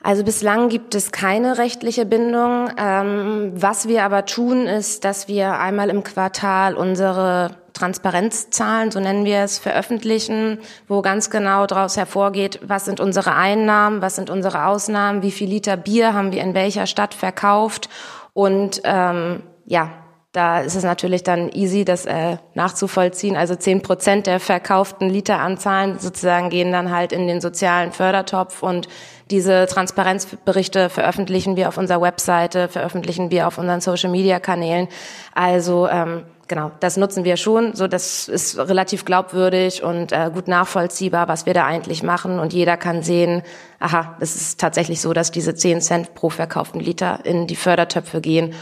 Also 0.00 0.22
bislang 0.22 0.68
gibt 0.68 0.94
es 0.94 1.10
keine 1.10 1.58
rechtliche 1.58 2.06
Bindung. 2.06 2.70
Ähm, 2.78 3.52
was 3.54 3.88
wir 3.88 4.04
aber 4.04 4.26
tun, 4.26 4.66
ist, 4.66 5.04
dass 5.04 5.26
wir 5.26 5.58
einmal 5.58 5.90
im 5.90 6.04
Quartal 6.04 6.76
unsere 6.76 7.56
Transparenzzahlen, 7.72 8.90
so 8.90 9.00
nennen 9.00 9.24
wir 9.24 9.38
es, 9.38 9.58
veröffentlichen, 9.58 10.58
wo 10.86 11.02
ganz 11.02 11.30
genau 11.30 11.66
daraus 11.66 11.96
hervorgeht, 11.96 12.60
was 12.62 12.84
sind 12.84 13.00
unsere 13.00 13.34
Einnahmen, 13.34 14.02
was 14.02 14.16
sind 14.16 14.30
unsere 14.30 14.66
Ausnahmen, 14.66 15.22
wie 15.22 15.30
viel 15.30 15.48
Liter 15.48 15.76
Bier 15.76 16.14
haben 16.14 16.32
wir 16.32 16.42
in 16.42 16.54
welcher 16.54 16.86
Stadt 16.86 17.14
verkauft 17.14 17.88
und 18.32 18.80
ähm, 18.84 19.42
ja, 19.64 19.90
da 20.32 20.60
ist 20.60 20.76
es 20.76 20.84
natürlich 20.84 21.22
dann 21.22 21.50
easy, 21.50 21.84
das 21.84 22.04
äh, 22.04 22.36
nachzuvollziehen. 22.54 23.36
Also 23.36 23.54
zehn 23.54 23.82
Prozent 23.82 24.26
der 24.26 24.40
verkauften 24.40 25.08
Literanzahlen 25.08 25.98
sozusagen 25.98 26.50
gehen 26.50 26.70
dann 26.70 26.94
halt 26.94 27.12
in 27.12 27.26
den 27.26 27.40
sozialen 27.40 27.92
Fördertopf 27.92 28.62
und 28.62 28.88
diese 29.30 29.66
Transparenzberichte 29.66 30.88
veröffentlichen 30.88 31.56
wir 31.56 31.68
auf 31.68 31.76
unserer 31.76 32.00
Webseite, 32.00 32.68
veröffentlichen 32.68 33.30
wir 33.30 33.46
auf 33.46 33.58
unseren 33.58 33.80
Social-Media-Kanälen. 33.80 34.88
Also 35.34 35.88
ähm, 35.88 36.24
genau, 36.48 36.70
das 36.80 36.96
nutzen 36.96 37.24
wir 37.24 37.36
schon. 37.36 37.74
So, 37.74 37.86
das 37.86 38.28
ist 38.28 38.58
relativ 38.58 39.04
glaubwürdig 39.04 39.82
und 39.82 40.12
äh, 40.12 40.30
gut 40.32 40.48
nachvollziehbar, 40.48 41.28
was 41.28 41.46
wir 41.46 41.54
da 41.54 41.66
eigentlich 41.66 42.02
machen. 42.02 42.38
Und 42.38 42.52
jeder 42.52 42.76
kann 42.76 43.02
sehen, 43.02 43.42
aha, 43.78 44.16
es 44.20 44.34
ist 44.34 44.60
tatsächlich 44.60 45.00
so, 45.00 45.12
dass 45.12 45.30
diese 45.30 45.54
zehn 45.54 45.80
Cent 45.80 46.14
pro 46.14 46.30
verkauften 46.30 46.80
Liter 46.80 47.20
in 47.24 47.46
die 47.46 47.56
Fördertöpfe 47.56 48.20
gehen 48.20 48.54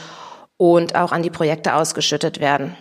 und 0.57 0.97
auch 0.97 1.13
an 1.13 1.23
die 1.23 1.31
Projekte 1.31 1.75
ausgeschüttet 1.75 2.41
werden. 2.41 2.77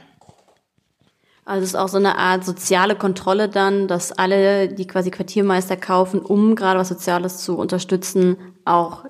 Also 1.46 1.64
es 1.64 1.70
ist 1.70 1.76
auch 1.76 1.88
so 1.88 1.98
eine 1.98 2.18
Art 2.18 2.44
soziale 2.44 2.96
Kontrolle 2.96 3.48
dann, 3.48 3.88
dass 3.88 4.12
alle, 4.12 4.68
die 4.68 4.88
quasi 4.88 5.12
Quartiermeister 5.12 5.78
kaufen, 5.78 6.20
um 6.20 6.56
gerade 6.56 6.80
was 6.80 6.90
Soziales 6.90 7.38
zu 7.38 7.56
unterstützen, 7.56 8.38
auch 8.66 9.06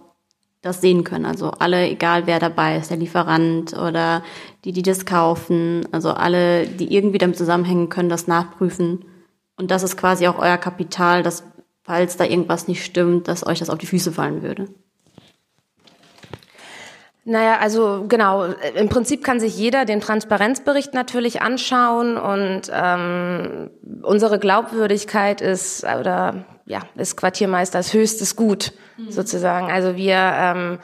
das 0.62 0.82
sehen 0.82 1.06
können. 1.06 1.26
Also 1.26 1.52
alle, 1.52 1.88
egal 1.88 2.28
wer 2.28 2.40
dabei 2.40 2.78
ist, 2.78 2.90
der 2.90 2.98
Lieferant 2.98 3.74
oder 3.74 4.22
die, 4.66 4.74
die 4.74 4.82
das 4.82 5.06
kaufen, 5.06 5.88
also 5.94 6.12
alle, 6.12 6.68
die 6.68 6.94
irgendwie 6.94 7.20
damit 7.20 7.38
zusammenhängen 7.38 7.88
können, 7.88 8.10
das 8.10 8.28
nachprüfen. 8.28 9.06
Und 9.58 9.72
das 9.72 9.84
ist 9.84 9.96
quasi 9.96 10.28
auch 10.28 10.38
euer 10.38 10.58
Kapital, 10.58 11.24
dass 11.24 11.44
falls 11.84 12.18
da 12.18 12.26
irgendwas 12.26 12.68
nicht 12.68 12.84
stimmt, 12.84 13.30
dass 13.30 13.46
euch 13.46 13.60
das 13.60 13.70
auf 13.70 13.78
die 13.78 13.86
Füße 13.86 14.12
fallen 14.12 14.42
würde. 14.42 14.68
Naja, 17.28 17.58
also 17.58 18.06
genau, 18.08 18.46
im 18.76 18.88
Prinzip 18.88 19.24
kann 19.24 19.40
sich 19.40 19.58
jeder 19.58 19.86
den 19.86 20.00
Transparenzbericht 20.00 20.94
natürlich 20.94 21.42
anschauen 21.42 22.18
und 22.18 22.72
ähm, 22.72 23.72
unsere 24.04 24.38
Glaubwürdigkeit 24.38 25.42
ist 25.42 25.84
oder 25.84 26.46
ja, 26.68 26.82
ist 26.96 27.18
Quartiermeisters 27.18 27.94
höchstes 27.94 28.36
Gut 28.36 28.74
mhm. 28.98 29.12
sozusagen. 29.12 29.72
Also 29.72 29.96
wir 29.96 30.16
ähm, 30.16 30.80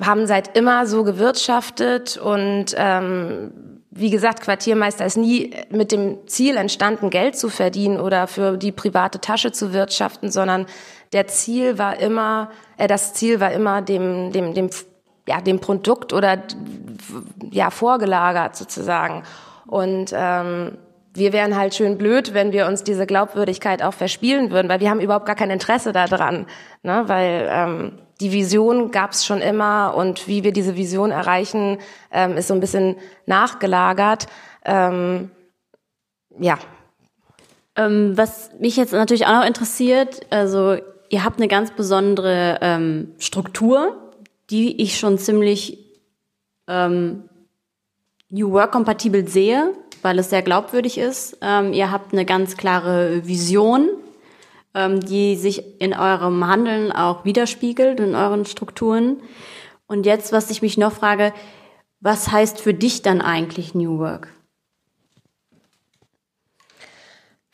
haben 0.00 0.26
seit 0.26 0.56
immer 0.56 0.86
so 0.86 1.04
gewirtschaftet 1.04 2.16
und 2.16 2.74
ähm, 2.76 3.82
wie 3.90 4.10
gesagt, 4.10 4.42
Quartiermeister 4.42 5.06
ist 5.06 5.16
nie 5.16 5.54
mit 5.70 5.92
dem 5.92 6.26
Ziel 6.26 6.56
entstanden, 6.56 7.10
Geld 7.10 7.36
zu 7.36 7.48
verdienen 7.48 8.00
oder 8.00 8.26
für 8.26 8.56
die 8.56 8.72
private 8.72 9.20
Tasche 9.20 9.52
zu 9.52 9.72
wirtschaften, 9.72 10.30
sondern 10.30 10.66
der 11.12 11.28
Ziel 11.28 11.78
war 11.78 11.98
immer, 11.98 12.50
äh, 12.76 12.88
das 12.88 13.14
Ziel 13.14 13.38
war 13.38 13.52
immer 13.52 13.82
dem, 13.82 14.32
dem, 14.32 14.52
dem, 14.52 14.70
ja, 15.28 15.40
dem 15.40 15.60
Produkt 15.60 16.12
oder 16.12 16.42
ja 17.50 17.70
vorgelagert 17.70 18.56
sozusagen. 18.56 19.22
Und 19.66 20.12
ähm, 20.14 20.78
wir 21.16 21.32
wären 21.32 21.56
halt 21.56 21.74
schön 21.74 21.98
blöd, 21.98 22.34
wenn 22.34 22.52
wir 22.52 22.66
uns 22.66 22.84
diese 22.84 23.06
Glaubwürdigkeit 23.06 23.82
auch 23.82 23.94
verspielen 23.94 24.50
würden, 24.50 24.68
weil 24.68 24.80
wir 24.80 24.90
haben 24.90 25.00
überhaupt 25.00 25.26
gar 25.26 25.34
kein 25.34 25.50
Interesse 25.50 25.92
daran, 25.92 26.46
ne? 26.82 27.04
weil 27.06 27.48
ähm, 27.50 27.92
die 28.20 28.32
Vision 28.32 28.90
gab 28.90 29.12
es 29.12 29.26
schon 29.26 29.40
immer 29.40 29.94
und 29.96 30.28
wie 30.28 30.44
wir 30.44 30.52
diese 30.52 30.76
Vision 30.76 31.10
erreichen, 31.10 31.78
ähm, 32.12 32.36
ist 32.36 32.48
so 32.48 32.54
ein 32.54 32.60
bisschen 32.60 32.96
nachgelagert. 33.26 34.26
Ähm, 34.64 35.30
ja. 36.38 36.58
Ähm, 37.76 38.16
was 38.16 38.50
mich 38.58 38.76
jetzt 38.76 38.92
natürlich 38.92 39.26
auch 39.26 39.40
noch 39.40 39.46
interessiert, 39.46 40.20
also 40.30 40.76
ihr 41.10 41.24
habt 41.24 41.38
eine 41.38 41.48
ganz 41.48 41.70
besondere 41.72 42.58
ähm, 42.62 43.14
Struktur, 43.18 44.05
die 44.50 44.80
ich 44.80 44.98
schon 44.98 45.18
ziemlich 45.18 45.78
ähm, 46.68 47.24
New 48.28 48.52
Work 48.52 48.72
kompatibel 48.72 49.28
sehe, 49.28 49.72
weil 50.02 50.18
es 50.18 50.30
sehr 50.30 50.42
glaubwürdig 50.42 50.98
ist. 50.98 51.38
Ähm, 51.40 51.72
ihr 51.72 51.90
habt 51.90 52.12
eine 52.12 52.24
ganz 52.24 52.56
klare 52.56 53.26
Vision, 53.26 53.88
ähm, 54.74 55.00
die 55.00 55.36
sich 55.36 55.80
in 55.80 55.94
eurem 55.94 56.46
Handeln 56.46 56.92
auch 56.92 57.24
widerspiegelt, 57.24 58.00
in 58.00 58.14
euren 58.14 58.44
Strukturen. 58.44 59.22
Und 59.86 60.06
jetzt, 60.06 60.32
was 60.32 60.50
ich 60.50 60.62
mich 60.62 60.76
noch 60.76 60.92
frage, 60.92 61.32
was 62.00 62.30
heißt 62.30 62.60
für 62.60 62.74
dich 62.74 63.02
dann 63.02 63.20
eigentlich 63.20 63.74
New 63.74 63.98
Work? 63.98 64.28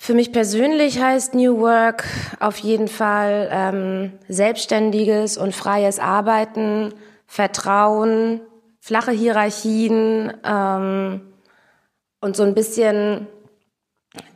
Für 0.04 0.14
mich 0.14 0.32
persönlich 0.32 1.00
heißt 1.00 1.32
New 1.34 1.60
Work 1.60 2.02
auf 2.40 2.58
jeden 2.58 2.88
Fall 2.88 3.48
ähm, 3.52 4.12
selbstständiges 4.26 5.38
und 5.38 5.54
freies 5.54 6.00
Arbeiten, 6.00 6.92
Vertrauen, 7.24 8.40
flache 8.80 9.12
Hierarchien 9.12 10.32
ähm, 10.44 11.20
und 12.20 12.34
so 12.34 12.42
ein 12.42 12.52
bisschen 12.54 13.28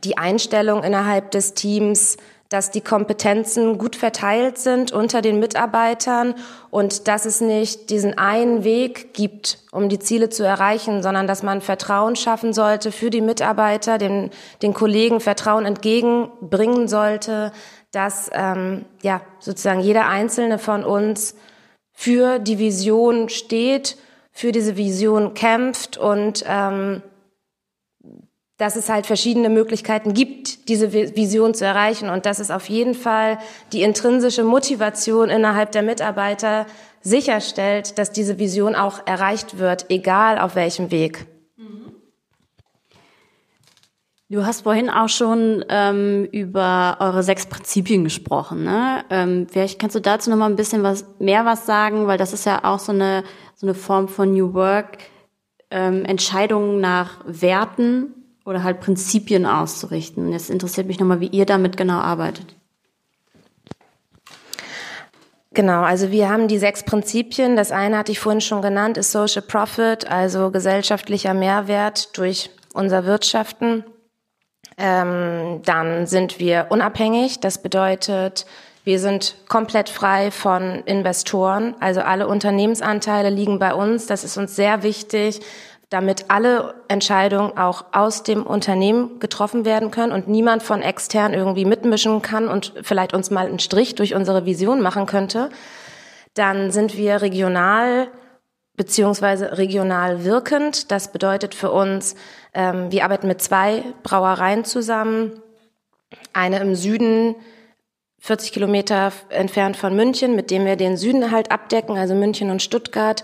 die 0.05 0.17
Einstellung 0.17 0.85
innerhalb 0.85 1.31
des 1.31 1.53
Teams, 1.53 2.15
dass 2.49 2.71
die 2.71 2.81
Kompetenzen 2.81 3.77
gut 3.77 3.95
verteilt 3.95 4.57
sind 4.57 4.91
unter 4.91 5.21
den 5.21 5.39
Mitarbeitern 5.39 6.35
und 6.69 7.07
dass 7.07 7.25
es 7.25 7.41
nicht 7.41 7.89
diesen 7.89 8.17
einen 8.17 8.63
Weg 8.63 9.13
gibt, 9.13 9.59
um 9.71 9.89
die 9.89 9.99
Ziele 9.99 10.29
zu 10.29 10.43
erreichen, 10.43 11.03
sondern 11.03 11.27
dass 11.27 11.43
man 11.43 11.61
Vertrauen 11.61 12.15
schaffen 12.15 12.53
sollte 12.53 12.91
für 12.91 13.09
die 13.09 13.21
Mitarbeiter, 13.21 13.97
den, 13.97 14.31
den 14.61 14.73
Kollegen 14.73 15.19
Vertrauen 15.19 15.65
entgegenbringen 15.65 16.87
sollte, 16.87 17.51
dass 17.91 18.29
ähm, 18.33 18.85
ja 19.01 19.21
sozusagen 19.39 19.81
jeder 19.81 20.07
einzelne 20.07 20.59
von 20.59 20.83
uns 20.83 21.35
für 21.93 22.39
die 22.39 22.59
Vision 22.59 23.27
steht, 23.27 23.97
für 24.31 24.51
diese 24.51 24.77
Vision 24.77 25.33
kämpft 25.33 25.97
und 25.97 26.45
ähm, 26.47 27.01
dass 28.57 28.75
es 28.75 28.89
halt 28.89 29.05
verschiedene 29.05 29.49
Möglichkeiten 29.49 30.13
gibt, 30.13 30.67
diese 30.67 30.91
Vision 30.91 31.53
zu 31.53 31.63
erreichen 31.63 32.09
und 32.09 32.25
dass 32.25 32.39
es 32.39 32.49
auf 32.49 32.69
jeden 32.69 32.95
Fall 32.95 33.37
die 33.71 33.83
intrinsische 33.83 34.43
Motivation 34.43 35.29
innerhalb 35.29 35.71
der 35.71 35.83
Mitarbeiter 35.83 36.65
sicherstellt, 37.01 37.99
dass 37.99 38.11
diese 38.11 38.39
Vision 38.39 38.75
auch 38.75 39.05
erreicht 39.05 39.59
wird, 39.59 39.85
egal 39.89 40.39
auf 40.39 40.55
welchem 40.55 40.91
Weg. 40.91 41.27
Du 44.29 44.45
hast 44.45 44.63
vorhin 44.63 44.89
auch 44.89 45.07
schon 45.07 45.63
ähm, 45.69 46.27
über 46.33 46.97
eure 46.99 47.23
sechs 47.23 47.45
Prinzipien 47.45 48.03
gesprochen. 48.03 48.65
Ne? 48.65 49.05
Ähm, 49.09 49.47
vielleicht 49.49 49.79
kannst 49.79 49.95
du 49.95 50.01
dazu 50.01 50.29
noch 50.29 50.35
mal 50.35 50.49
ein 50.49 50.57
bisschen 50.57 50.83
was 50.83 51.05
mehr 51.19 51.45
was 51.45 51.65
sagen, 51.65 52.07
weil 52.07 52.17
das 52.17 52.33
ist 52.33 52.45
ja 52.45 52.65
auch 52.65 52.79
so 52.79 52.91
eine 52.91 53.23
so 53.55 53.65
eine 53.65 53.73
Form 53.73 54.09
von 54.09 54.33
New 54.33 54.53
Work, 54.53 54.97
ähm, 55.71 56.03
Entscheidungen 56.03 56.81
nach 56.81 57.19
Werten 57.25 58.16
oder 58.47 58.63
halt 58.63 58.79
Prinzipien 58.79 59.45
auszurichten. 59.45 60.31
Jetzt 60.31 60.49
interessiert 60.49 60.87
mich 60.87 61.01
nochmal, 61.01 61.19
wie 61.19 61.27
ihr 61.27 61.45
damit 61.45 61.75
genau 61.75 61.99
arbeitet. 61.99 62.55
Genau, 65.51 65.81
also 65.81 66.11
wir 66.11 66.29
haben 66.29 66.47
die 66.47 66.57
sechs 66.57 66.83
Prinzipien. 66.83 67.57
Das 67.57 67.73
eine 67.73 67.97
hatte 67.97 68.13
ich 68.13 68.19
vorhin 68.19 68.39
schon 68.39 68.61
genannt, 68.61 68.97
ist 68.97 69.11
Social 69.11 69.41
Profit, 69.41 70.09
also 70.09 70.49
gesellschaftlicher 70.49 71.33
Mehrwert 71.33 72.17
durch 72.17 72.49
unser 72.73 73.05
Wirtschaften. 73.05 73.83
Ähm, 74.77 75.61
dann 75.65 76.07
sind 76.07 76.39
wir 76.39 76.67
unabhängig. 76.69 77.41
Das 77.41 77.61
bedeutet, 77.61 78.45
wir 78.85 78.99
sind 78.99 79.35
komplett 79.49 79.89
frei 79.89 80.31
von 80.31 80.83
Investoren. 80.85 81.75
Also 81.81 81.99
alle 81.99 82.27
Unternehmensanteile 82.27 83.29
liegen 83.29 83.59
bei 83.59 83.73
uns. 83.73 84.05
Das 84.05 84.23
ist 84.23 84.37
uns 84.37 84.55
sehr 84.55 84.83
wichtig, 84.83 85.41
damit 85.89 86.25
alle 86.27 86.75
Entscheidungen 86.89 87.57
auch 87.57 87.85
aus 87.93 88.23
dem 88.23 88.45
Unternehmen 88.45 89.19
getroffen 89.19 89.63
werden 89.63 89.89
können 89.89 90.11
und 90.11 90.27
niemand 90.27 90.61
von 90.63 90.81
extern 90.81 91.33
irgendwie 91.33 91.63
mitmischen 91.63 92.21
kann 92.21 92.49
und 92.49 92.73
vielleicht 92.81 93.13
uns 93.13 93.31
mal 93.31 93.47
einen 93.47 93.59
Strich 93.59 93.95
durch 93.95 94.13
unsere 94.13 94.45
Vision 94.45 94.81
machen 94.81 95.05
könnte, 95.05 95.49
dann 96.33 96.71
sind 96.71 96.97
wir 96.97 97.21
regional 97.21 98.09
beziehungsweise 98.75 99.57
regional 99.57 100.23
wirkend. 100.23 100.91
Das 100.91 101.11
bedeutet 101.11 101.55
für 101.55 101.71
uns, 101.71 102.15
ähm, 102.53 102.91
wir 102.91 103.03
arbeiten 103.03 103.27
mit 103.27 103.41
zwei 103.41 103.83
Brauereien 104.03 104.65
zusammen. 104.65 105.41
Eine 106.31 106.59
im 106.59 106.75
Süden, 106.75 107.35
40 108.19 108.51
Kilometer 108.51 109.11
entfernt 109.29 109.77
von 109.77 109.95
München, 109.95 110.35
mit 110.35 110.51
dem 110.51 110.65
wir 110.65 110.75
den 110.75 110.97
Süden 110.97 111.31
halt 111.31 111.51
abdecken, 111.51 111.97
also 111.97 112.13
München 112.13 112.51
und 112.51 112.61
Stuttgart 112.61 113.23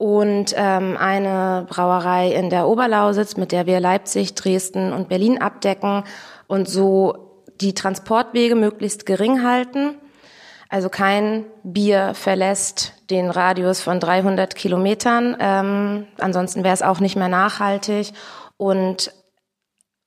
und 0.00 0.54
ähm, 0.56 0.96
eine 0.98 1.66
Brauerei 1.68 2.32
in 2.32 2.48
der 2.48 2.66
Oberlausitz, 2.66 3.36
mit 3.36 3.52
der 3.52 3.66
wir 3.66 3.80
Leipzig, 3.80 4.34
Dresden 4.34 4.94
und 4.94 5.10
Berlin 5.10 5.42
abdecken 5.42 6.04
und 6.46 6.70
so 6.70 7.42
die 7.60 7.74
Transportwege 7.74 8.54
möglichst 8.54 9.04
gering 9.04 9.44
halten. 9.44 9.96
Also 10.70 10.88
kein 10.88 11.44
Bier 11.64 12.14
verlässt 12.14 12.94
den 13.10 13.28
Radius 13.28 13.82
von 13.82 14.00
300 14.00 14.54
Kilometern. 14.54 15.36
Ähm, 15.38 16.06
ansonsten 16.18 16.64
wäre 16.64 16.72
es 16.72 16.80
auch 16.80 17.00
nicht 17.00 17.16
mehr 17.16 17.28
nachhaltig. 17.28 18.12
Und 18.56 19.12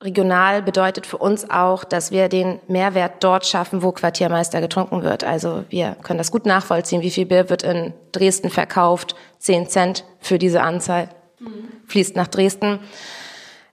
Regional 0.04 0.62
bedeutet 0.62 1.06
für 1.06 1.16
uns 1.16 1.48
auch, 1.50 1.82
dass 1.82 2.12
wir 2.12 2.28
den 2.28 2.60
Mehrwert 2.68 3.24
dort 3.24 3.46
schaffen, 3.46 3.82
wo 3.82 3.90
Quartiermeister 3.90 4.60
getrunken 4.60 5.02
wird. 5.02 5.24
Also 5.24 5.64
wir 5.70 5.96
können 6.02 6.18
das 6.18 6.30
gut 6.30 6.44
nachvollziehen, 6.44 7.00
wie 7.00 7.10
viel 7.10 7.26
Bier 7.26 7.48
wird 7.48 7.62
in 7.62 7.94
Dresden 8.12 8.50
verkauft. 8.50 9.16
Zehn 9.38 9.66
Cent 9.66 10.04
für 10.20 10.38
diese 10.38 10.62
Anzahl 10.62 11.08
fließt 11.88 12.16
nach 12.16 12.28
Dresden. 12.28 12.80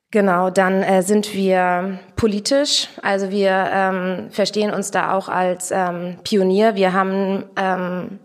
Genau, 0.09 0.49
dann 0.49 0.83
äh, 0.83 1.03
sind 1.03 1.33
wir 1.33 1.99
politisch, 2.17 2.89
also 3.01 3.31
wir 3.31 3.69
ähm, 3.71 4.27
verstehen 4.29 4.73
uns 4.73 4.91
da 4.91 5.13
auch 5.13 5.29
als 5.29 5.71
ähm, 5.71 6.17
Pionier. 6.25 6.75
Wir 6.75 6.91
haben 6.91 7.45
ähm, 7.55 8.19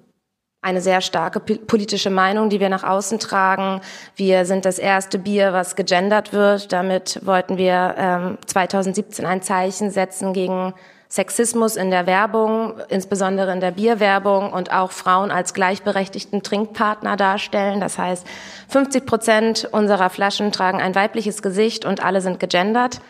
eine 0.66 0.80
sehr 0.80 1.00
starke 1.00 1.38
politische 1.38 2.10
Meinung, 2.10 2.50
die 2.50 2.58
wir 2.58 2.68
nach 2.68 2.82
außen 2.82 3.20
tragen. 3.20 3.80
Wir 4.16 4.44
sind 4.44 4.64
das 4.64 4.80
erste 4.80 5.16
Bier, 5.16 5.52
was 5.52 5.76
gegendert 5.76 6.32
wird. 6.32 6.72
Damit 6.72 7.20
wollten 7.24 7.56
wir 7.56 7.94
ähm, 7.96 8.38
2017 8.46 9.24
ein 9.24 9.42
Zeichen 9.42 9.92
setzen 9.92 10.32
gegen 10.32 10.74
Sexismus 11.08 11.76
in 11.76 11.92
der 11.92 12.08
Werbung, 12.08 12.74
insbesondere 12.88 13.52
in 13.52 13.60
der 13.60 13.70
Bierwerbung 13.70 14.52
und 14.52 14.72
auch 14.72 14.90
Frauen 14.90 15.30
als 15.30 15.54
gleichberechtigten 15.54 16.42
Trinkpartner 16.42 17.16
darstellen. 17.16 17.78
Das 17.78 17.96
heißt, 17.96 18.26
50 18.68 19.06
Prozent 19.06 19.68
unserer 19.70 20.10
Flaschen 20.10 20.50
tragen 20.50 20.80
ein 20.80 20.96
weibliches 20.96 21.42
Gesicht 21.42 21.84
und 21.84 22.04
alle 22.04 22.20
sind 22.20 22.40
gegendert. 22.40 23.00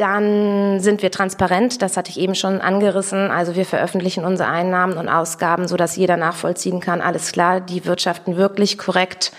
Dann 0.00 0.80
sind 0.80 1.02
wir 1.02 1.10
transparent, 1.10 1.82
das 1.82 1.98
hatte 1.98 2.08
ich 2.08 2.18
eben 2.18 2.34
schon 2.34 2.62
angerissen. 2.62 3.30
Also 3.30 3.54
wir 3.54 3.66
veröffentlichen 3.66 4.24
unsere 4.24 4.48
Einnahmen 4.48 4.96
und 4.96 5.10
Ausgaben, 5.10 5.68
so 5.68 5.76
dass 5.76 5.94
jeder 5.94 6.16
nachvollziehen 6.16 6.80
kann. 6.80 7.02
Alles 7.02 7.32
klar, 7.32 7.60
die 7.60 7.84
wirtschaften 7.84 8.38
wirklich 8.38 8.78
korrekt. 8.78 9.30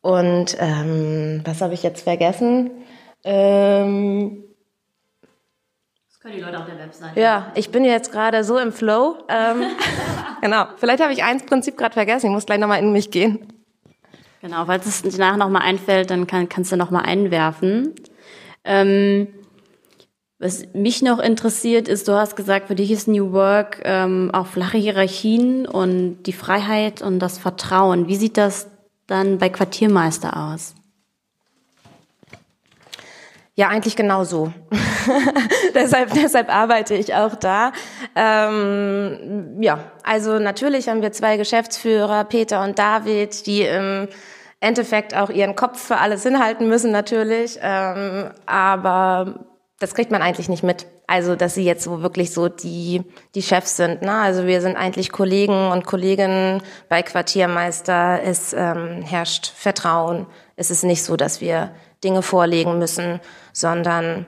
Und 0.00 0.56
ähm, 0.58 1.42
was 1.44 1.60
habe 1.60 1.74
ich 1.74 1.84
jetzt 1.84 2.02
vergessen? 2.02 2.72
Ähm, 3.22 4.42
das 6.08 6.18
können 6.18 6.34
die 6.34 6.40
Leute 6.40 6.58
auf 6.58 6.66
der 6.66 6.80
Webseite. 6.80 7.20
Ja, 7.20 7.52
ich 7.54 7.70
bin 7.70 7.84
jetzt 7.84 8.10
gerade 8.10 8.42
so 8.42 8.58
im 8.58 8.72
Flow. 8.72 9.18
Ähm, 9.28 9.62
genau, 10.42 10.64
vielleicht 10.78 11.00
habe 11.00 11.12
ich 11.12 11.22
eins 11.22 11.46
Prinzip 11.46 11.78
gerade 11.78 11.92
vergessen. 11.92 12.26
Ich 12.26 12.32
muss 12.32 12.46
gleich 12.46 12.58
nochmal 12.58 12.80
in 12.80 12.90
mich 12.90 13.12
gehen. 13.12 13.46
Genau, 14.40 14.64
falls 14.64 14.84
es 14.84 15.02
danach 15.02 15.36
nochmal 15.36 15.62
einfällt, 15.62 16.10
dann 16.10 16.26
kann, 16.26 16.48
kannst 16.48 16.72
du 16.72 16.76
nochmal 16.76 17.04
einwerfen. 17.04 17.94
Ähm, 18.64 19.28
Was 20.42 20.64
mich 20.74 21.02
noch 21.02 21.20
interessiert 21.20 21.86
ist, 21.86 22.08
du 22.08 22.14
hast 22.14 22.34
gesagt, 22.34 22.66
für 22.66 22.74
dich 22.74 22.90
ist 22.90 23.06
New 23.06 23.30
Work 23.30 23.80
ähm, 23.84 24.28
auch 24.32 24.48
flache 24.48 24.76
Hierarchien 24.76 25.68
und 25.68 26.24
die 26.24 26.32
Freiheit 26.32 27.00
und 27.00 27.20
das 27.20 27.38
Vertrauen. 27.38 28.08
Wie 28.08 28.16
sieht 28.16 28.36
das 28.36 28.66
dann 29.06 29.38
bei 29.38 29.50
Quartiermeister 29.50 30.36
aus? 30.36 30.74
Ja, 33.54 33.68
eigentlich 33.68 33.94
genauso. 33.94 34.52
deshalb, 35.74 36.12
deshalb 36.12 36.52
arbeite 36.52 36.94
ich 36.94 37.14
auch 37.14 37.36
da. 37.36 37.70
Ähm, 38.16 39.62
ja, 39.62 39.92
also 40.02 40.40
natürlich 40.40 40.88
haben 40.88 41.02
wir 41.02 41.12
zwei 41.12 41.36
Geschäftsführer, 41.36 42.24
Peter 42.24 42.64
und 42.64 42.80
David, 42.80 43.46
die 43.46 43.62
im 43.62 44.08
Endeffekt 44.58 45.14
auch 45.16 45.30
ihren 45.30 45.54
Kopf 45.54 45.80
für 45.80 45.98
alles 45.98 46.24
hinhalten 46.24 46.68
müssen 46.68 46.90
natürlich. 46.90 47.60
Ähm, 47.62 48.32
aber 48.46 49.51
das 49.82 49.94
kriegt 49.94 50.12
man 50.12 50.22
eigentlich 50.22 50.48
nicht 50.48 50.62
mit. 50.62 50.86
Also, 51.08 51.34
dass 51.34 51.54
sie 51.54 51.64
jetzt 51.64 51.82
so 51.82 52.02
wirklich 52.02 52.30
so 52.30 52.48
die, 52.48 53.02
die 53.34 53.42
Chefs 53.42 53.76
sind. 53.76 54.02
Ne? 54.02 54.12
Also 54.12 54.46
wir 54.46 54.60
sind 54.60 54.76
eigentlich 54.76 55.10
Kollegen 55.10 55.72
und 55.72 55.84
Kolleginnen 55.84 56.62
bei 56.88 57.02
Quartiermeister. 57.02 58.20
Es 58.22 58.52
ähm, 58.52 59.02
herrscht 59.02 59.48
Vertrauen. 59.48 60.26
Es 60.54 60.70
ist 60.70 60.84
nicht 60.84 61.02
so, 61.02 61.16
dass 61.16 61.40
wir 61.40 61.72
Dinge 62.04 62.22
vorlegen 62.22 62.78
müssen, 62.78 63.20
sondern 63.52 64.26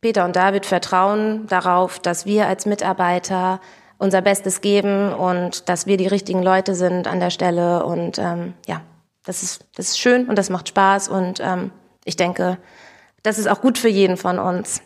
Peter 0.00 0.24
und 0.24 0.34
David 0.34 0.66
vertrauen 0.66 1.46
darauf, 1.46 2.00
dass 2.00 2.26
wir 2.26 2.48
als 2.48 2.66
Mitarbeiter 2.66 3.60
unser 3.98 4.22
Bestes 4.22 4.60
geben 4.60 5.12
und 5.12 5.68
dass 5.68 5.86
wir 5.86 5.96
die 5.96 6.06
richtigen 6.08 6.42
Leute 6.42 6.74
sind 6.74 7.06
an 7.06 7.20
der 7.20 7.30
Stelle. 7.30 7.84
Und 7.84 8.18
ähm, 8.18 8.54
ja, 8.66 8.80
das 9.24 9.44
ist, 9.44 9.66
das 9.76 9.90
ist 9.90 10.00
schön 10.00 10.28
und 10.28 10.36
das 10.36 10.50
macht 10.50 10.68
Spaß. 10.68 11.08
Und 11.08 11.38
ähm, 11.40 11.70
ich 12.04 12.16
denke, 12.16 12.58
das 13.22 13.38
ist 13.38 13.48
auch 13.48 13.60
gut 13.60 13.78
für 13.78 13.88
jeden 13.88 14.16
von 14.16 14.38
uns. 14.38 14.82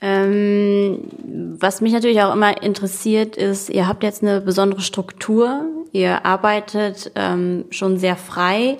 Ähm, 0.00 1.08
was 1.58 1.80
mich 1.80 1.92
natürlich 1.92 2.22
auch 2.22 2.32
immer 2.32 2.62
interessiert, 2.62 3.36
ist, 3.36 3.68
ihr 3.68 3.88
habt 3.88 4.02
jetzt 4.02 4.22
eine 4.22 4.40
besondere 4.40 4.80
Struktur, 4.80 5.64
ihr 5.92 6.24
arbeitet 6.24 7.10
ähm, 7.16 7.64
schon 7.70 7.98
sehr 7.98 8.16
frei. 8.16 8.78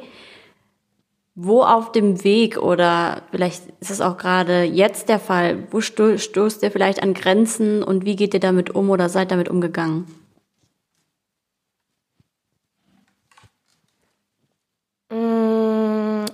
Wo 1.41 1.63
auf 1.63 1.93
dem 1.93 2.25
Weg 2.25 2.59
oder 2.59 3.23
vielleicht 3.31 3.63
ist 3.79 3.93
es 3.93 4.01
auch 4.01 4.17
gerade 4.17 4.65
jetzt 4.65 5.09
der 5.09 5.21
Fall, 5.21 5.69
wo 5.71 5.81
sto 5.81 6.19
stoßt 6.19 6.65
ihr 6.65 6.73
vielleicht 6.73 7.01
an 7.01 7.15
Grenzen 7.15 7.85
und 7.85 8.05
wie 8.05 8.17
geht 8.17 8.35
ihr 8.35 8.41
damit 8.41 8.75
um 8.75 8.91
oder 8.91 9.09
seid 9.09 9.31
damit 9.31 9.49
umgegangen? 9.49 10.07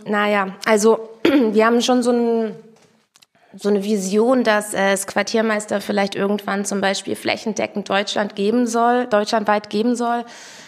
Naja, 0.07 0.55
also 0.67 1.09
wir 1.25 1.67
haben 1.67 1.81
schon 1.81 2.03
so, 2.03 2.11
ein, 2.11 2.55
so 3.57 3.69
eine 3.69 3.83
Vision, 3.85 4.45
dass 4.45 4.75
es 4.75 5.07
Quartiermeister 5.07 5.81
vielleicht 5.81 6.15
irgendwann 6.15 6.65
zum 6.65 6.81
Beispiel 6.81 7.17
flächendeckend 7.17 7.89
Deutschland 7.89 8.37
geben 8.37 8.67
soll, 8.67 9.07
deutschlandweit 9.07 9.71
geben 9.71 9.97
soll. 9.97 10.25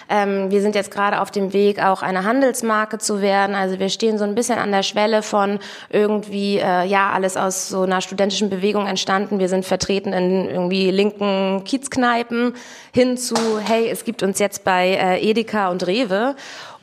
Ähm, 0.08 0.50
wir 0.50 0.60
sind 0.60 0.74
jetzt 0.74 0.90
gerade 0.90 1.20
auf 1.20 1.30
dem 1.30 1.52
Weg, 1.52 1.82
auch 1.82 2.02
eine 2.02 2.24
Handelsmarke 2.24 2.98
zu 2.98 3.20
werden. 3.20 3.56
Also 3.56 3.78
wir 3.78 3.88
stehen 3.88 4.18
so 4.18 4.24
ein 4.24 4.34
bisschen 4.34 4.58
an 4.58 4.70
der 4.70 4.82
Schwelle 4.82 5.22
von 5.22 5.58
irgendwie, 5.90 6.58
äh, 6.58 6.84
ja, 6.84 7.10
alles 7.10 7.36
aus 7.36 7.68
so 7.68 7.82
einer 7.82 8.00
studentischen 8.00 8.48
Bewegung 8.48 8.86
entstanden. 8.86 9.38
Wir 9.38 9.48
sind 9.48 9.64
vertreten 9.64 10.12
in 10.12 10.48
irgendwie 10.48 10.90
linken 10.90 11.64
Kiezkneipen 11.64 12.54
hin 12.92 13.16
zu, 13.16 13.34
hey, 13.58 13.88
es 13.90 14.04
gibt 14.04 14.22
uns 14.22 14.38
jetzt 14.38 14.62
bei 14.62 14.90
äh, 14.90 15.28
Edeka 15.28 15.70
und 15.70 15.86
Rewe. 15.86 16.36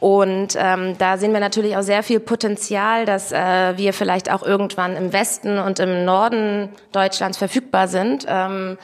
Und 0.03 0.57
ähm, 0.59 0.97
da 0.97 1.15
sehen 1.15 1.31
wir 1.31 1.39
natürlich 1.39 1.77
auch 1.77 1.81
sehr 1.81 2.03
viel 2.03 2.19
Potenzial, 2.19 3.05
dass 3.05 3.31
äh, 3.31 3.77
wir 3.77 3.93
vielleicht 3.93 4.29
auch 4.29 4.43
irgendwann 4.43 4.97
im 4.97 5.13
Westen 5.13 5.59
und 5.59 5.79
im 5.79 6.03
Norden 6.03 6.67
Deutschlands 6.91 7.37
verfügbar 7.37 7.87
sind. 7.87 8.25
Ähm, 8.27 8.77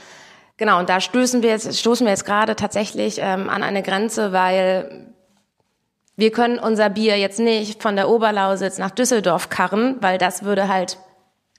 genau, 0.55 0.79
und 0.79 0.87
da 0.87 1.01
stoßen 1.01 1.43
wir 1.43 1.49
jetzt, 1.49 1.77
stoßen 1.77 2.05
wir 2.05 2.11
jetzt 2.11 2.23
gerade 2.23 2.55
tatsächlich 2.55 3.19
ähm, 3.19 3.49
an 3.49 3.63
eine 3.63 3.83
Grenze, 3.83 4.31
weil 4.31 5.07
wir 6.15 6.31
können 6.31 6.57
unser 6.57 6.89
Bier 6.89 7.17
jetzt 7.17 7.41
nicht 7.41 7.81
von 7.81 7.97
der 7.97 8.07
Oberlausitz 8.07 8.77
nach 8.77 8.91
Düsseldorf 8.91 9.49
karren, 9.49 9.97
weil 9.99 10.19
das 10.19 10.43
würde 10.43 10.69
halt 10.69 10.99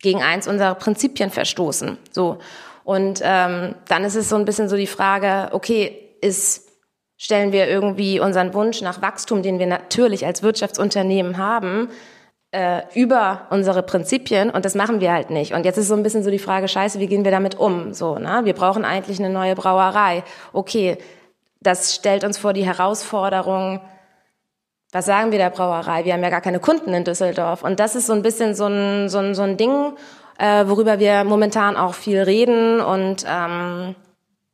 gegen 0.01 0.23
eins 0.23 0.49
unserer 0.49 0.75
Prinzipien 0.75 1.29
verstoßen. 1.29 1.99
So. 2.13 2.39
Und 2.83 3.21
ähm, 3.23 3.75
dann 3.89 4.05
ist 4.05 4.15
es 4.15 4.31
so 4.31 4.37
ein 4.37 4.47
bisschen 4.47 4.71
so 4.71 4.77
die 4.77 4.87
Frage, 4.87 5.51
okay, 5.53 6.17
ist 6.23 6.70
stellen 7.21 7.53
wir 7.53 7.69
irgendwie 7.69 8.19
unseren 8.19 8.55
Wunsch 8.55 8.81
nach 8.81 9.03
Wachstum, 9.03 9.43
den 9.43 9.59
wir 9.59 9.67
natürlich 9.67 10.25
als 10.25 10.43
Wirtschaftsunternehmen 10.43 11.37
haben, 11.37 11.91
äh, 12.51 12.81
über 12.95 13.43
unsere 13.51 13.83
Prinzipien 13.83 14.49
und 14.49 14.65
das 14.65 14.75
machen 14.75 15.03
wir 15.03 15.13
halt 15.13 15.29
nicht. 15.29 15.53
Und 15.53 15.67
jetzt 15.67 15.77
ist 15.77 15.89
so 15.89 15.95
ein 15.95 16.03
bisschen 16.03 16.25
so 16.25 16.31
die 16.31 16.39
Frage, 16.39 16.67
scheiße, 16.67 16.99
wie 16.99 17.09
gehen 17.09 17.23
wir 17.23 17.31
damit 17.31 17.57
um? 17.57 17.93
So, 17.93 18.19
ne? 18.19 18.41
Wir 18.45 18.55
brauchen 18.55 18.87
eigentlich 18.87 19.19
eine 19.19 19.29
neue 19.29 19.55
Brauerei. 19.55 20.25
Okay, 20.55 20.97
das 21.61 21.95
stellt 21.95 22.25
uns 22.25 22.39
vor 22.39 22.55
die 22.55 22.65
Herausforderung, 22.65 23.83
was 24.91 25.05
sagen 25.05 25.31
wir 25.31 25.39
der 25.39 25.51
Brauerei? 25.51 26.07
Wir 26.07 26.15
haben 26.15 26.23
ja 26.23 26.31
gar 26.31 26.41
keine 26.41 26.59
Kunden 26.59 26.95
in 26.95 27.05
Düsseldorf. 27.05 27.63
Und 27.63 27.81
das 27.81 27.97
ist 27.97 28.07
so 28.07 28.15
ein 28.15 28.23
bisschen 28.23 28.55
so 28.55 28.65
ein, 28.65 29.11
so 29.11 29.19
ein, 29.19 29.35
so 29.35 29.43
ein 29.43 29.59
Ding, 29.59 29.93
äh, 30.39 30.65
worüber 30.67 30.99
wir 30.99 31.25
momentan 31.25 31.77
auch 31.77 31.93
viel 31.93 32.23
reden 32.23 32.81
und 32.81 33.27
ähm, 33.29 33.95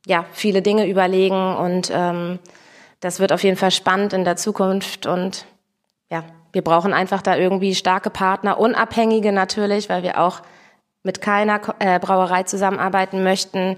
ja, 0.05 0.25
viele 0.33 0.61
Dinge 0.61 0.85
überlegen 0.85 1.55
und 1.55 1.91
ähm, 1.93 2.39
das 2.99 3.19
wird 3.19 3.31
auf 3.31 3.43
jeden 3.43 3.57
Fall 3.57 3.71
spannend 3.71 4.13
in 4.13 4.23
der 4.23 4.35
Zukunft 4.35 5.05
und 5.05 5.45
ja, 6.09 6.23
wir 6.51 6.63
brauchen 6.63 6.93
einfach 6.93 7.21
da 7.21 7.35
irgendwie 7.35 7.75
starke 7.75 8.09
Partner, 8.09 8.59
unabhängige 8.59 9.31
natürlich, 9.31 9.89
weil 9.89 10.03
wir 10.03 10.19
auch 10.19 10.41
mit 11.03 11.21
keiner 11.21 11.61
äh, 11.79 11.99
Brauerei 11.99 12.43
zusammenarbeiten 12.43 13.23
möchten, 13.23 13.77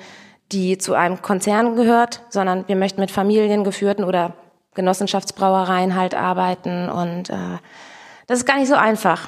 die 0.51 0.77
zu 0.77 0.93
einem 0.93 1.21
Konzern 1.21 1.75
gehört, 1.75 2.23
sondern 2.29 2.67
wir 2.67 2.75
möchten 2.75 3.01
mit 3.01 3.11
familiengeführten 3.11 4.03
oder 4.03 4.33
Genossenschaftsbrauereien 4.73 5.95
halt 5.95 6.15
arbeiten 6.15 6.89
und 6.89 7.29
äh, 7.29 7.57
das 8.27 8.39
ist 8.39 8.45
gar 8.45 8.57
nicht 8.57 8.69
so 8.69 8.75
einfach. 8.75 9.27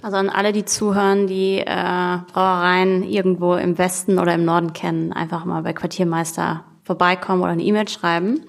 Also 0.00 0.16
an 0.16 0.30
alle, 0.30 0.52
die 0.52 0.64
zuhören, 0.64 1.26
die 1.26 1.58
äh, 1.58 2.18
Brauereien 2.32 3.02
irgendwo 3.02 3.56
im 3.56 3.78
Westen 3.78 4.18
oder 4.18 4.34
im 4.34 4.44
Norden 4.44 4.72
kennen, 4.72 5.12
einfach 5.12 5.44
mal 5.44 5.62
bei 5.62 5.72
Quartiermeister 5.72 6.64
vorbeikommen 6.88 7.42
oder 7.42 7.52
eine 7.52 7.62
E-Mail 7.62 7.86
schreiben. 7.86 8.46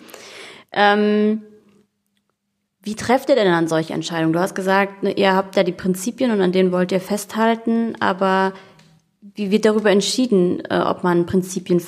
Ähm, 0.72 1.44
wie 2.82 2.96
trefft 2.96 3.30
ihr 3.30 3.36
denn 3.36 3.52
an 3.52 3.68
solche 3.68 3.94
Entscheidungen? 3.94 4.34
Du 4.34 4.40
hast 4.40 4.56
gesagt, 4.56 5.04
ne, 5.04 5.12
ihr 5.12 5.36
habt 5.36 5.58
ja 5.58 5.64
die 5.64 5.74
Prinzipien 5.74 6.32
und 6.32 6.42
an 6.42 6.54
denen 6.54 6.72
wollt 6.72 6.94
ihr 6.94 7.02
festhalten, 7.02 7.96
aber 8.00 8.54
wie 9.22 9.52
wird 9.52 9.66
darüber 9.66 9.92
entschieden, 9.92 10.64
äh, 10.70 10.80
ob 10.80 11.04
man 11.04 11.26
Prinzipien, 11.26 11.82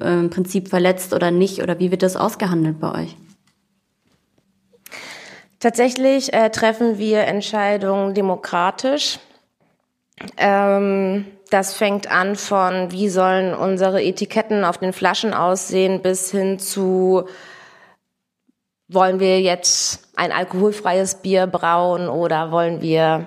äh, 0.00 0.28
Prinzip 0.28 0.68
verletzt 0.68 1.12
oder 1.12 1.30
nicht? 1.30 1.62
Oder 1.62 1.78
wie 1.78 1.90
wird 1.90 2.02
das 2.02 2.16
ausgehandelt 2.16 2.80
bei 2.80 3.02
euch? 3.02 3.16
Tatsächlich 5.58 6.32
äh, 6.32 6.48
treffen 6.48 6.96
wir 6.96 7.24
Entscheidungen 7.24 8.14
demokratisch. 8.14 9.18
Ähm, 10.36 11.26
das 11.50 11.74
fängt 11.74 12.10
an 12.10 12.36
von, 12.36 12.92
wie 12.92 13.08
sollen 13.08 13.54
unsere 13.54 14.02
Etiketten 14.02 14.64
auf 14.64 14.78
den 14.78 14.92
Flaschen 14.92 15.34
aussehen, 15.34 16.02
bis 16.02 16.30
hin 16.30 16.58
zu, 16.58 17.24
wollen 18.88 19.20
wir 19.20 19.40
jetzt 19.40 20.08
ein 20.16 20.32
alkoholfreies 20.32 21.16
Bier 21.16 21.46
brauen 21.46 22.08
oder 22.08 22.52
wollen 22.52 22.82
wir 22.82 23.26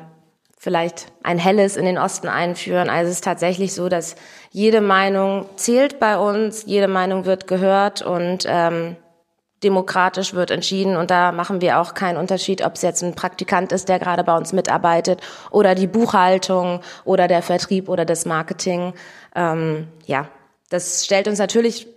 vielleicht 0.58 1.12
ein 1.24 1.40
helles 1.40 1.76
in 1.76 1.84
den 1.84 1.98
Osten 1.98 2.30
einführen. 2.30 2.90
Also 2.90 3.10
es 3.10 3.18
ist 3.18 3.24
tatsächlich 3.26 3.74
so, 3.74 3.90
dass 3.90 4.16
jede 4.52 4.80
Meinung 4.80 5.46
zählt 5.58 6.00
bei 6.00 6.18
uns, 6.18 6.64
jede 6.66 6.88
Meinung 6.88 7.26
wird 7.26 7.48
gehört 7.48 8.02
und 8.02 8.46
ähm, 8.48 8.96
demokratisch 9.64 10.34
wird 10.34 10.52
entschieden 10.52 10.98
und 10.98 11.12
da 11.12 11.32
machen 11.32 11.62
wir 11.62 11.80
auch 11.80 11.94
keinen 11.94 12.18
Unterschied, 12.18 12.64
ob 12.66 12.76
es 12.76 12.82
jetzt 12.82 13.04
ein 13.04 13.16
Praktikant 13.16 13.72
ist, 13.72 13.90
der 13.90 14.00
gerade 14.00 14.24
bei 14.24 14.36
uns 14.36 14.54
mitarbeitet 14.54 15.22
oder 15.52 15.76
die 15.76 15.88
Buchhaltung 15.88 16.82
oder 17.06 17.28
der 17.28 17.42
Vertrieb 17.42 17.90
oder 17.90 18.06
das 18.06 18.26
Marketing. 18.26 18.94
Ähm, 19.36 19.88
ja, 20.06 20.28
das 20.70 21.06
stellt 21.06 21.28
uns 21.28 21.40
natürlich, 21.40 21.88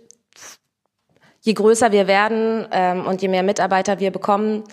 je 1.47 1.53
größer 1.53 1.91
wir 1.91 2.07
werden 2.07 2.67
ähm, 2.71 3.07
und 3.07 3.21
je 3.21 3.29
mehr 3.29 3.43
Mitarbeiter 3.43 3.99
wir 3.99 4.11
bekommen, 4.11 4.63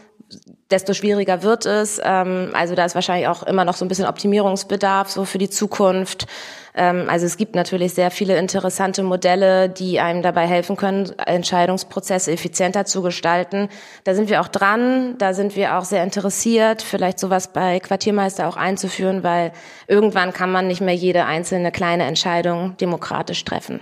desto 0.70 0.94
schwieriger 0.94 1.42
wird 1.42 1.66
es. 1.66 2.00
Ähm, 2.02 2.50
also 2.52 2.74
da 2.74 2.84
ist 2.84 2.94
wahrscheinlich 2.94 3.28
auch 3.28 3.42
immer 3.44 3.64
noch 3.64 3.76
so 3.76 3.84
ein 3.84 3.88
bisschen 3.88 4.06
Optimierungsbedarf 4.06 5.08
so 5.08 5.24
für 5.24 5.38
die 5.38 5.50
Zukunft. 5.50 6.26
Ähm, 6.74 7.06
also 7.08 7.26
es 7.26 7.36
gibt 7.36 7.54
natürlich 7.54 7.94
sehr 7.94 8.10
viele 8.10 8.36
interessante 8.36 9.02
Modelle, 9.02 9.68
die 9.68 10.00
einem 10.00 10.22
dabei 10.22 10.46
helfen 10.46 10.76
können, 10.76 11.16
Entscheidungsprozesse 11.18 12.32
effizienter 12.32 12.84
zu 12.84 13.02
gestalten. 13.02 13.68
Da 14.02 14.14
sind 14.14 14.28
wir 14.28 14.40
auch 14.40 14.48
dran, 14.48 15.16
da 15.18 15.34
sind 15.34 15.54
wir 15.54 15.78
auch 15.78 15.84
sehr 15.84 16.02
interessiert, 16.02 16.82
vielleicht 16.82 17.20
sowas 17.20 17.52
bei 17.52 17.78
Quartiermeister 17.78 18.48
auch 18.48 18.56
einzuführen, 18.56 19.22
weil 19.22 19.52
irgendwann 19.86 20.32
kann 20.32 20.50
man 20.50 20.66
nicht 20.66 20.80
mehr 20.80 20.94
jede 20.94 21.26
einzelne 21.26 21.70
kleine 21.70 22.04
Entscheidung 22.04 22.76
demokratisch 22.78 23.44
treffen. 23.44 23.80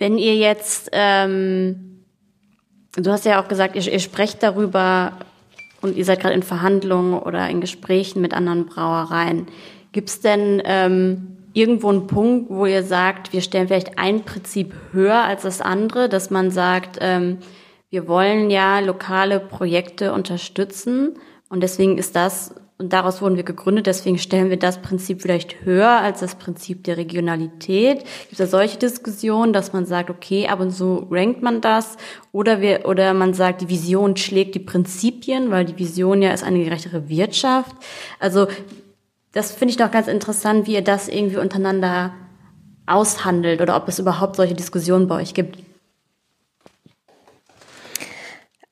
Wenn 0.00 0.18
ihr 0.18 0.34
jetzt 0.34 0.88
ähm, 0.90 1.90
du 2.96 3.10
hast 3.10 3.24
ja 3.24 3.42
auch 3.42 3.48
gesagt, 3.48 3.76
ihr, 3.76 3.92
ihr 3.92 4.00
sprecht 4.00 4.42
darüber 4.42 5.12
und 5.82 5.96
ihr 5.96 6.04
seid 6.04 6.20
gerade 6.20 6.34
in 6.34 6.42
Verhandlungen 6.42 7.18
oder 7.18 7.48
in 7.48 7.60
Gesprächen 7.60 8.20
mit 8.20 8.34
anderen 8.34 8.66
Brauereien. 8.66 9.46
Gibt 9.92 10.08
es 10.08 10.20
denn 10.20 10.62
ähm, 10.64 11.36
irgendwo 11.52 11.88
einen 11.88 12.06
Punkt, 12.06 12.50
wo 12.50 12.66
ihr 12.66 12.82
sagt, 12.82 13.32
wir 13.32 13.40
stellen 13.40 13.68
vielleicht 13.68 13.98
ein 13.98 14.24
Prinzip 14.24 14.74
höher 14.92 15.22
als 15.22 15.42
das 15.42 15.60
andere, 15.60 16.08
dass 16.08 16.30
man 16.30 16.50
sagt, 16.50 16.98
ähm, 17.00 17.38
wir 17.88 18.06
wollen 18.06 18.50
ja 18.50 18.78
lokale 18.80 19.40
Projekte 19.40 20.12
unterstützen 20.12 21.14
und 21.48 21.62
deswegen 21.62 21.98
ist 21.98 22.14
das, 22.14 22.54
und 22.80 22.94
daraus 22.94 23.20
wurden 23.20 23.36
wir 23.36 23.42
gegründet, 23.42 23.86
deswegen 23.86 24.16
stellen 24.16 24.48
wir 24.48 24.58
das 24.58 24.80
Prinzip 24.80 25.20
vielleicht 25.20 25.66
höher 25.66 25.90
als 25.90 26.20
das 26.20 26.36
Prinzip 26.36 26.82
der 26.84 26.96
Regionalität. 26.96 27.98
Gibt 27.98 28.32
es 28.32 28.38
da 28.38 28.46
solche 28.46 28.78
Diskussionen, 28.78 29.52
dass 29.52 29.74
man 29.74 29.84
sagt, 29.84 30.08
okay, 30.08 30.48
ab 30.48 30.60
und 30.60 30.70
so 30.70 31.06
rankt 31.10 31.42
man 31.42 31.60
das 31.60 31.98
oder 32.32 32.62
wir, 32.62 32.88
oder 32.88 33.12
man 33.12 33.34
sagt, 33.34 33.60
die 33.60 33.68
Vision 33.68 34.16
schlägt 34.16 34.54
die 34.54 34.60
Prinzipien, 34.60 35.50
weil 35.50 35.66
die 35.66 35.78
Vision 35.78 36.22
ja 36.22 36.32
ist 36.32 36.42
eine 36.42 36.64
gerechtere 36.64 37.10
Wirtschaft. 37.10 37.76
Also 38.18 38.48
das 39.32 39.52
finde 39.52 39.72
ich 39.72 39.76
doch 39.76 39.90
ganz 39.90 40.08
interessant, 40.08 40.66
wie 40.66 40.74
ihr 40.74 40.82
das 40.82 41.08
irgendwie 41.08 41.36
untereinander 41.36 42.14
aushandelt 42.86 43.60
oder 43.60 43.76
ob 43.76 43.88
es 43.88 43.98
überhaupt 43.98 44.36
solche 44.36 44.54
Diskussionen 44.54 45.06
bei 45.06 45.16
euch 45.16 45.34
gibt. 45.34 45.58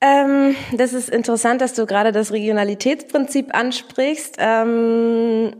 Ähm, 0.00 0.54
das 0.72 0.92
ist 0.92 1.10
interessant, 1.10 1.60
dass 1.60 1.74
du 1.74 1.86
gerade 1.86 2.12
das 2.12 2.32
Regionalitätsprinzip 2.32 3.54
ansprichst. 3.54 4.36
Ähm, 4.38 5.56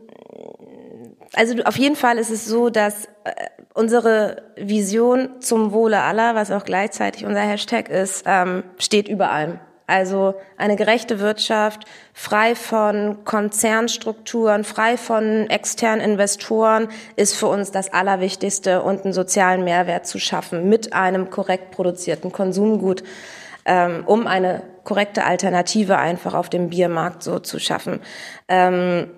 also 1.35 1.63
auf 1.65 1.77
jeden 1.77 1.97
Fall 1.97 2.19
ist 2.19 2.31
es 2.31 2.47
so, 2.47 2.71
dass 2.71 3.07
äh, 3.25 3.31
unsere 3.75 4.43
Vision 4.57 5.41
zum 5.41 5.73
Wohle 5.73 6.01
aller, 6.01 6.35
was 6.35 6.51
auch 6.51 6.65
gleichzeitig 6.65 7.25
unser 7.25 7.41
Hashtag 7.41 7.89
ist, 7.89 8.25
ähm, 8.27 8.63
steht 8.79 9.09
über 9.09 9.31
allem. 9.31 9.59
Also 9.89 10.35
eine 10.59 10.77
gerechte 10.77 11.19
Wirtschaft, 11.19 11.85
frei 12.13 12.55
von 12.55 13.25
Konzernstrukturen, 13.25 14.65
frei 14.65 14.99
von 14.99 15.49
externen 15.49 16.03
Investoren, 16.03 16.89
ist 17.17 17.35
für 17.35 17.47
uns 17.47 17.71
das 17.71 17.91
Allerwichtigste 17.93 18.83
und 18.83 19.05
einen 19.05 19.15
sozialen 19.15 19.65
Mehrwert 19.65 20.07
zu 20.07 20.19
schaffen 20.19 20.69
mit 20.69 20.93
einem 20.93 21.31
korrekt 21.31 21.71
produzierten 21.71 22.33
Konsumgut, 22.33 23.03
ähm, 23.69 24.03
um 24.07 24.27
eine 24.27 24.63
korrekte 24.83 25.25
Alternative 25.25 25.99
einfach 25.99 26.35
auf 26.35 26.49
dem 26.49 26.71
Biermarkt 26.71 27.23
so 27.23 27.39
zu 27.39 27.61
schaffen. 27.61 28.01
Ähm, 28.49 29.11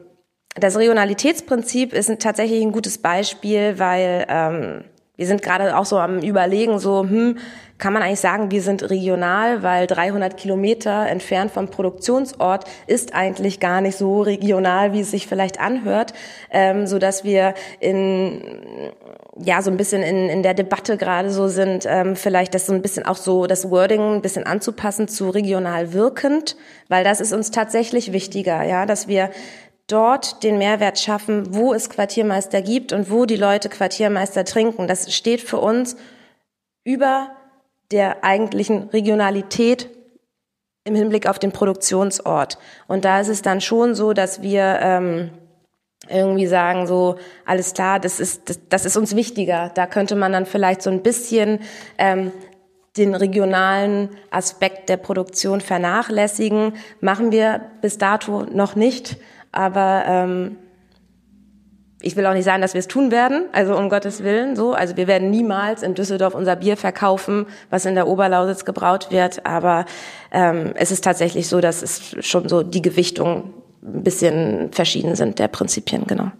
das 0.56 0.76
Regionalitätsprinzip 0.76 1.92
ist 1.92 2.10
tatsächlich 2.20 2.60
ein 2.60 2.72
gutes 2.72 2.98
Beispiel, 2.98 3.78
weil 3.78 4.26
ähm, 4.28 4.84
wir 5.16 5.26
sind 5.26 5.42
gerade 5.42 5.76
auch 5.76 5.84
so 5.84 5.98
am 5.98 6.18
Überlegen, 6.18 6.78
so, 6.78 7.02
hm, 7.02 7.38
kann 7.78 7.92
man 7.92 8.02
eigentlich 8.02 8.20
sagen, 8.20 8.50
wir 8.50 8.62
sind 8.62 8.90
regional, 8.90 9.62
weil 9.62 9.86
300 9.86 10.36
Kilometer 10.36 11.06
entfernt 11.06 11.50
vom 11.50 11.68
Produktionsort 11.68 12.64
ist 12.86 13.14
eigentlich 13.14 13.60
gar 13.60 13.80
nicht 13.80 13.96
so 13.96 14.22
regional, 14.22 14.92
wie 14.92 15.00
es 15.00 15.10
sich 15.10 15.26
vielleicht 15.26 15.60
anhört, 15.60 16.14
ähm, 16.50 16.86
so 16.86 16.98
dass 16.98 17.22
wir 17.22 17.54
in 17.78 18.42
ja 19.44 19.62
so 19.62 19.70
ein 19.70 19.76
bisschen 19.76 20.02
in, 20.02 20.28
in 20.28 20.42
der 20.42 20.54
Debatte 20.54 20.96
gerade 20.96 21.30
so 21.30 21.48
sind, 21.48 21.86
ähm, 21.88 22.16
vielleicht 22.16 22.54
das 22.54 22.66
so 22.66 22.72
ein 22.72 22.82
bisschen 22.82 23.06
auch 23.06 23.16
so 23.16 23.46
das 23.46 23.70
Wording 23.70 24.16
ein 24.16 24.22
bisschen 24.22 24.44
anzupassen 24.44 25.08
zu 25.08 25.30
regional 25.30 25.92
wirkend, 25.92 26.56
weil 26.88 27.04
das 27.04 27.20
ist 27.20 27.32
uns 27.32 27.50
tatsächlich 27.50 28.12
wichtiger, 28.12 28.62
ja, 28.62 28.86
dass 28.86 29.08
wir 29.08 29.30
dort 29.86 30.42
den 30.42 30.58
Mehrwert 30.58 30.98
schaffen, 30.98 31.54
wo 31.54 31.74
es 31.74 31.90
Quartiermeister 31.90 32.62
gibt 32.62 32.92
und 32.92 33.10
wo 33.10 33.26
die 33.26 33.36
Leute 33.36 33.68
Quartiermeister 33.68 34.44
trinken. 34.44 34.86
Das 34.86 35.12
steht 35.12 35.40
für 35.40 35.58
uns 35.58 35.96
über 36.84 37.30
der 37.90 38.24
eigentlichen 38.24 38.88
Regionalität 38.90 39.88
im 40.84 40.94
Hinblick 40.94 41.28
auf 41.28 41.38
den 41.38 41.52
Produktionsort. 41.52 42.58
Und 42.86 43.04
da 43.04 43.20
ist 43.20 43.28
es 43.28 43.42
dann 43.42 43.60
schon 43.60 43.94
so, 43.94 44.12
dass 44.12 44.42
wir 44.42 44.78
ähm, 44.80 45.30
irgendwie 46.08 46.46
sagen, 46.46 46.86
so, 46.86 47.16
alles 47.44 47.74
klar, 47.74 48.00
das 48.00 48.20
ist, 48.20 48.48
das, 48.48 48.60
das 48.68 48.84
ist 48.86 48.96
uns 48.96 49.14
wichtiger. 49.14 49.70
Da 49.74 49.86
könnte 49.86 50.16
man 50.16 50.32
dann 50.32 50.46
vielleicht 50.46 50.82
so 50.82 50.90
ein 50.90 51.02
bisschen 51.02 51.60
ähm, 51.98 52.32
den 52.96 53.14
regionalen 53.14 54.08
Aspekt 54.30 54.88
der 54.88 54.96
Produktion 54.96 55.60
vernachlässigen. 55.60 56.72
Machen 57.00 57.32
wir 57.32 57.60
bis 57.82 57.98
dato 57.98 58.44
noch 58.50 58.74
nicht, 58.76 59.18
aber 59.52 60.04
ähm, 60.06 60.56
ich 62.02 62.16
will 62.16 62.26
auch 62.26 62.32
nicht 62.32 62.44
sagen, 62.44 62.62
dass 62.62 62.72
wir 62.72 62.78
es 62.78 62.88
tun 62.88 63.10
werden, 63.10 63.44
also 63.52 63.76
um 63.76 63.90
Gottes 63.90 64.24
Willen 64.24 64.56
so. 64.56 64.72
Also 64.72 64.96
wir 64.96 65.06
werden 65.06 65.30
niemals 65.30 65.82
in 65.82 65.94
Düsseldorf 65.94 66.34
unser 66.34 66.56
Bier 66.56 66.76
verkaufen, 66.76 67.46
was 67.68 67.84
in 67.84 67.94
der 67.94 68.08
Oberlausitz 68.08 68.64
gebraut 68.64 69.08
wird. 69.10 69.44
Aber 69.44 69.84
ähm, 70.32 70.72
es 70.76 70.90
ist 70.90 71.04
tatsächlich 71.04 71.46
so, 71.48 71.60
dass 71.60 71.82
es 71.82 72.16
schon 72.26 72.48
so 72.48 72.62
die 72.62 72.80
Gewichtung 72.80 73.52
ein 73.82 74.02
bisschen 74.02 74.72
verschieden 74.72 75.16
sind 75.16 75.38
der 75.38 75.48
Prinzipien, 75.48 76.06
genau. 76.06 76.30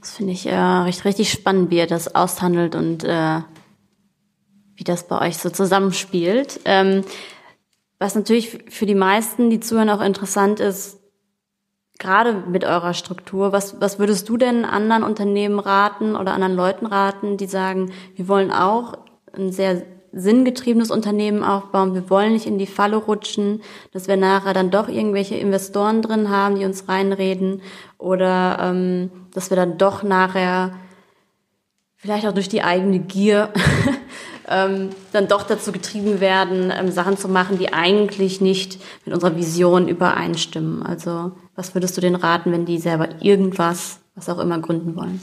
Das 0.00 0.12
finde 0.12 0.32
ich 0.32 0.46
äh, 0.46 0.54
richtig, 0.54 1.04
richtig 1.04 1.32
spannend, 1.32 1.70
wie 1.70 1.78
ihr 1.78 1.86
das 1.86 2.14
aushandelt 2.14 2.74
und 2.74 3.04
äh, 3.04 3.40
wie 4.76 4.84
das 4.84 5.08
bei 5.08 5.20
euch 5.20 5.38
so 5.38 5.50
zusammenspielt. 5.50 6.60
Ähm, 6.64 7.04
was 7.98 8.14
natürlich 8.14 8.64
für 8.68 8.86
die 8.86 8.94
meisten, 8.94 9.50
die 9.50 9.60
zuhören, 9.60 9.88
auch 9.88 10.02
interessant 10.02 10.60
ist, 10.60 10.98
gerade 11.98 12.34
mit 12.34 12.64
eurer 12.64 12.92
Struktur, 12.92 13.52
was, 13.52 13.80
was 13.80 13.98
würdest 13.98 14.28
du 14.28 14.36
denn 14.36 14.64
anderen 14.64 15.04
Unternehmen 15.04 15.58
raten 15.58 16.16
oder 16.16 16.34
anderen 16.34 16.56
Leuten 16.56 16.86
raten, 16.86 17.36
die 17.36 17.46
sagen, 17.46 17.92
wir 18.16 18.28
wollen 18.28 18.50
auch 18.50 18.98
ein 19.32 19.52
sehr 19.52 19.82
sinngetriebenes 20.14 20.90
Unternehmen 20.90 21.42
aufbauen, 21.42 21.94
wir 21.94 22.08
wollen 22.08 22.32
nicht 22.32 22.46
in 22.46 22.58
die 22.58 22.66
Falle 22.66 22.96
rutschen, 22.96 23.62
dass 23.92 24.08
wir 24.08 24.16
nachher 24.16 24.54
dann 24.54 24.70
doch 24.70 24.88
irgendwelche 24.88 25.34
Investoren 25.34 26.02
drin 26.02 26.30
haben, 26.30 26.56
die 26.56 26.64
uns 26.64 26.88
reinreden 26.88 27.62
oder 27.98 28.58
ähm, 28.60 29.10
dass 29.32 29.50
wir 29.50 29.56
dann 29.56 29.76
doch 29.78 30.02
nachher 30.02 30.74
vielleicht 31.96 32.26
auch 32.26 32.34
durch 32.34 32.48
die 32.48 32.62
eigene 32.62 32.98
Gier 33.00 33.50
ähm, 34.48 34.90
dann 35.12 35.26
doch 35.26 35.42
dazu 35.42 35.72
getrieben 35.72 36.20
werden, 36.20 36.70
ähm, 36.70 36.90
Sachen 36.90 37.16
zu 37.16 37.28
machen, 37.28 37.58
die 37.58 37.72
eigentlich 37.72 38.40
nicht 38.40 38.80
mit 39.04 39.14
unserer 39.14 39.36
Vision 39.36 39.88
übereinstimmen. 39.88 40.82
Also 40.82 41.32
was 41.56 41.74
würdest 41.74 41.96
du 41.96 42.00
denen 42.00 42.16
raten, 42.16 42.52
wenn 42.52 42.66
die 42.66 42.78
selber 42.78 43.22
irgendwas, 43.22 44.00
was 44.14 44.28
auch 44.28 44.38
immer, 44.38 44.58
gründen 44.58 44.96
wollen? 44.96 45.20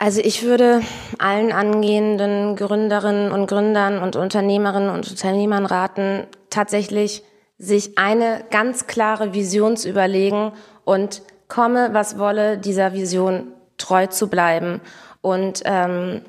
Also 0.00 0.20
ich 0.20 0.44
würde 0.44 0.80
allen 1.18 1.50
angehenden 1.50 2.54
Gründerinnen 2.54 3.32
und 3.32 3.48
Gründern 3.48 4.00
und 4.00 4.14
Unternehmerinnen 4.14 4.90
und 4.90 5.10
Unternehmern 5.10 5.66
raten, 5.66 6.28
tatsächlich 6.50 7.24
sich 7.58 7.98
eine 7.98 8.44
ganz 8.50 8.86
klare 8.86 9.34
Vision 9.34 9.76
zu 9.76 9.88
überlegen 9.88 10.52
und 10.84 11.22
komme, 11.48 11.90
was 11.94 12.16
wolle, 12.16 12.58
dieser 12.58 12.92
Vision 12.92 13.48
treu 13.76 14.06
zu 14.06 14.28
bleiben 14.28 14.80
und 15.20 15.62
ähm, 15.64 16.22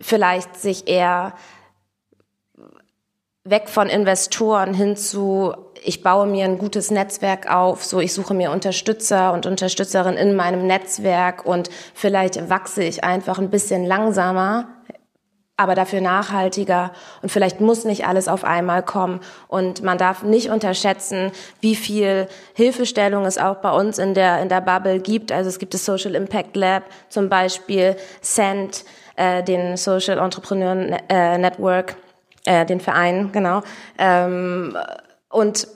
vielleicht 0.00 0.54
sich 0.54 0.86
eher 0.86 1.34
weg 3.42 3.68
von 3.68 3.88
Investoren 3.88 4.72
hin 4.72 4.96
zu, 4.96 5.52
ich 5.86 6.02
baue 6.02 6.26
mir 6.26 6.44
ein 6.44 6.58
gutes 6.58 6.90
Netzwerk 6.90 7.50
auf, 7.50 7.84
so 7.84 8.00
ich 8.00 8.12
suche 8.12 8.34
mir 8.34 8.50
Unterstützer 8.50 9.32
und 9.32 9.46
Unterstützerinnen 9.46 10.18
in 10.18 10.34
meinem 10.34 10.66
Netzwerk 10.66 11.46
und 11.46 11.70
vielleicht 11.94 12.50
wachse 12.50 12.82
ich 12.82 13.04
einfach 13.04 13.38
ein 13.38 13.50
bisschen 13.50 13.84
langsamer, 13.84 14.68
aber 15.56 15.74
dafür 15.74 16.00
nachhaltiger 16.00 16.92
und 17.22 17.30
vielleicht 17.30 17.60
muss 17.60 17.84
nicht 17.84 18.04
alles 18.04 18.26
auf 18.26 18.44
einmal 18.44 18.82
kommen 18.82 19.20
und 19.46 19.82
man 19.82 19.96
darf 19.96 20.24
nicht 20.24 20.50
unterschätzen, 20.50 21.30
wie 21.60 21.76
viel 21.76 22.26
Hilfestellung 22.54 23.24
es 23.24 23.38
auch 23.38 23.56
bei 23.56 23.70
uns 23.70 23.98
in 23.98 24.14
der 24.14 24.42
in 24.42 24.48
der 24.48 24.60
Bubble 24.60 24.98
gibt. 24.98 25.30
Also 25.30 25.48
es 25.48 25.58
gibt 25.58 25.72
das 25.72 25.84
Social 25.84 26.16
Impact 26.16 26.56
Lab 26.56 26.82
zum 27.08 27.28
Beispiel, 27.28 27.96
Send, 28.20 28.84
äh, 29.14 29.42
den 29.44 29.76
Social 29.76 30.18
Entrepreneur 30.18 30.98
äh, 31.08 31.38
Network 31.38 31.96
äh, 32.44 32.66
den 32.66 32.80
Verein, 32.80 33.30
genau. 33.32 33.62
Ähm, 33.98 34.76
und 35.28 35.68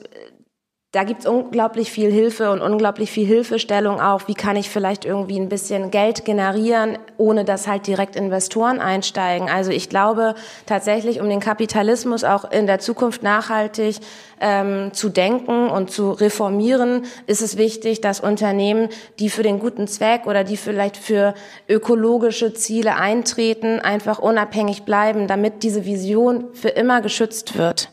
da 0.91 1.05
gibt's 1.05 1.25
unglaublich 1.25 1.89
viel 1.89 2.11
Hilfe 2.11 2.51
und 2.51 2.61
unglaublich 2.61 3.11
viel 3.11 3.25
Hilfestellung 3.25 4.01
auch. 4.01 4.27
Wie 4.27 4.33
kann 4.33 4.57
ich 4.57 4.69
vielleicht 4.69 5.05
irgendwie 5.05 5.39
ein 5.39 5.47
bisschen 5.47 5.89
Geld 5.89 6.25
generieren, 6.25 6.97
ohne 7.17 7.45
dass 7.45 7.65
halt 7.65 7.87
direkt 7.87 8.17
Investoren 8.17 8.81
einsteigen? 8.81 9.49
Also 9.49 9.71
ich 9.71 9.87
glaube 9.87 10.35
tatsächlich, 10.65 11.21
um 11.21 11.29
den 11.29 11.39
Kapitalismus 11.39 12.25
auch 12.25 12.51
in 12.51 12.67
der 12.67 12.79
Zukunft 12.79 13.23
nachhaltig 13.23 13.99
ähm, 14.41 14.91
zu 14.91 15.07
denken 15.07 15.69
und 15.69 15.91
zu 15.91 16.11
reformieren, 16.11 17.05
ist 17.25 17.41
es 17.41 17.55
wichtig, 17.55 18.01
dass 18.01 18.19
Unternehmen, 18.19 18.89
die 19.17 19.29
für 19.29 19.43
den 19.43 19.59
guten 19.59 19.87
Zweck 19.87 20.27
oder 20.27 20.43
die 20.43 20.57
vielleicht 20.57 20.97
für 20.97 21.35
ökologische 21.69 22.53
Ziele 22.53 22.97
eintreten, 22.97 23.79
einfach 23.79 24.19
unabhängig 24.19 24.83
bleiben, 24.83 25.27
damit 25.27 25.63
diese 25.63 25.85
Vision 25.85 26.47
für 26.51 26.69
immer 26.69 26.99
geschützt 26.99 27.57
wird. 27.57 27.89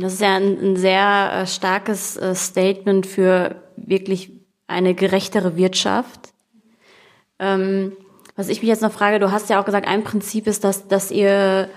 Das 0.00 0.14
ist 0.14 0.20
ja 0.20 0.36
ein, 0.36 0.72
ein 0.72 0.76
sehr 0.76 1.32
äh, 1.32 1.46
starkes 1.46 2.16
äh, 2.16 2.34
Statement 2.34 3.06
für 3.06 3.56
wirklich 3.76 4.30
eine 4.66 4.94
gerechtere 4.94 5.56
Wirtschaft. 5.56 6.32
Ähm, 7.38 7.92
Was 8.36 8.48
ich 8.48 8.60
mich 8.60 8.68
jetzt 8.68 8.82
noch 8.82 8.92
frage, 8.92 9.18
du 9.18 9.32
hast 9.32 9.50
ja 9.50 9.60
auch 9.60 9.64
gesagt, 9.64 9.88
ein 9.88 10.04
Prinzip 10.04 10.46
ist, 10.46 10.64
dass, 10.64 10.88
dass 10.88 11.10
ihr 11.10 11.68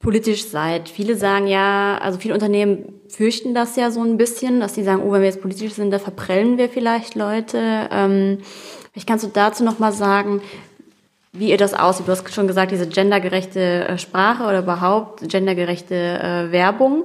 politisch 0.00 0.44
seid. 0.46 0.90
Viele 0.90 1.16
sagen 1.16 1.46
ja, 1.46 1.98
also 1.98 2.18
viele 2.18 2.34
Unternehmen 2.34 3.00
fürchten 3.08 3.54
das 3.54 3.76
ja 3.76 3.90
so 3.90 4.02
ein 4.02 4.18
bisschen, 4.18 4.60
dass 4.60 4.74
sie 4.74 4.84
sagen, 4.84 5.02
oh, 5.02 5.12
wenn 5.12 5.22
wir 5.22 5.28
jetzt 5.28 5.40
politisch 5.40 5.72
sind, 5.72 5.90
da 5.90 5.98
verprellen 5.98 6.58
wir 6.58 6.68
vielleicht 6.68 7.14
Leute. 7.14 7.88
Ähm, 7.90 8.38
vielleicht 8.92 9.08
kannst 9.08 9.24
du 9.24 9.30
dazu 9.32 9.64
noch 9.64 9.78
mal 9.78 9.92
sagen, 9.92 10.42
wie 11.32 11.48
ihr 11.50 11.56
das 11.56 11.72
aussieht. 11.72 12.06
Du 12.06 12.12
hast 12.12 12.32
schon 12.34 12.46
gesagt, 12.46 12.70
diese 12.70 12.86
gendergerechte 12.86 13.88
äh, 13.88 13.98
Sprache 13.98 14.44
oder 14.44 14.58
überhaupt 14.58 15.26
gendergerechte 15.28 15.94
äh, 15.94 16.52
Werbung. 16.52 17.04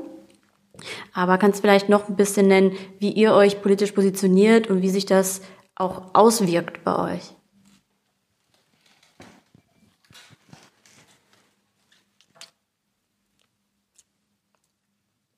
Aber 1.14 1.38
kannst 1.38 1.60
du 1.60 1.62
vielleicht 1.62 1.90
noch 1.90 2.10
ein 2.10 2.16
bisschen 2.16 2.48
nennen, 2.48 2.78
wie 3.00 3.12
ihr 3.12 3.34
euch 3.34 3.62
politisch 3.62 3.92
positioniert 3.92 4.68
und 4.68 4.82
wie 4.82 4.90
sich 4.90 5.06
das 5.06 5.42
auch 5.76 6.14
auswirkt 6.14 6.84
bei 6.84 7.16
euch? 7.16 7.36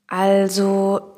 Also, 0.08 1.18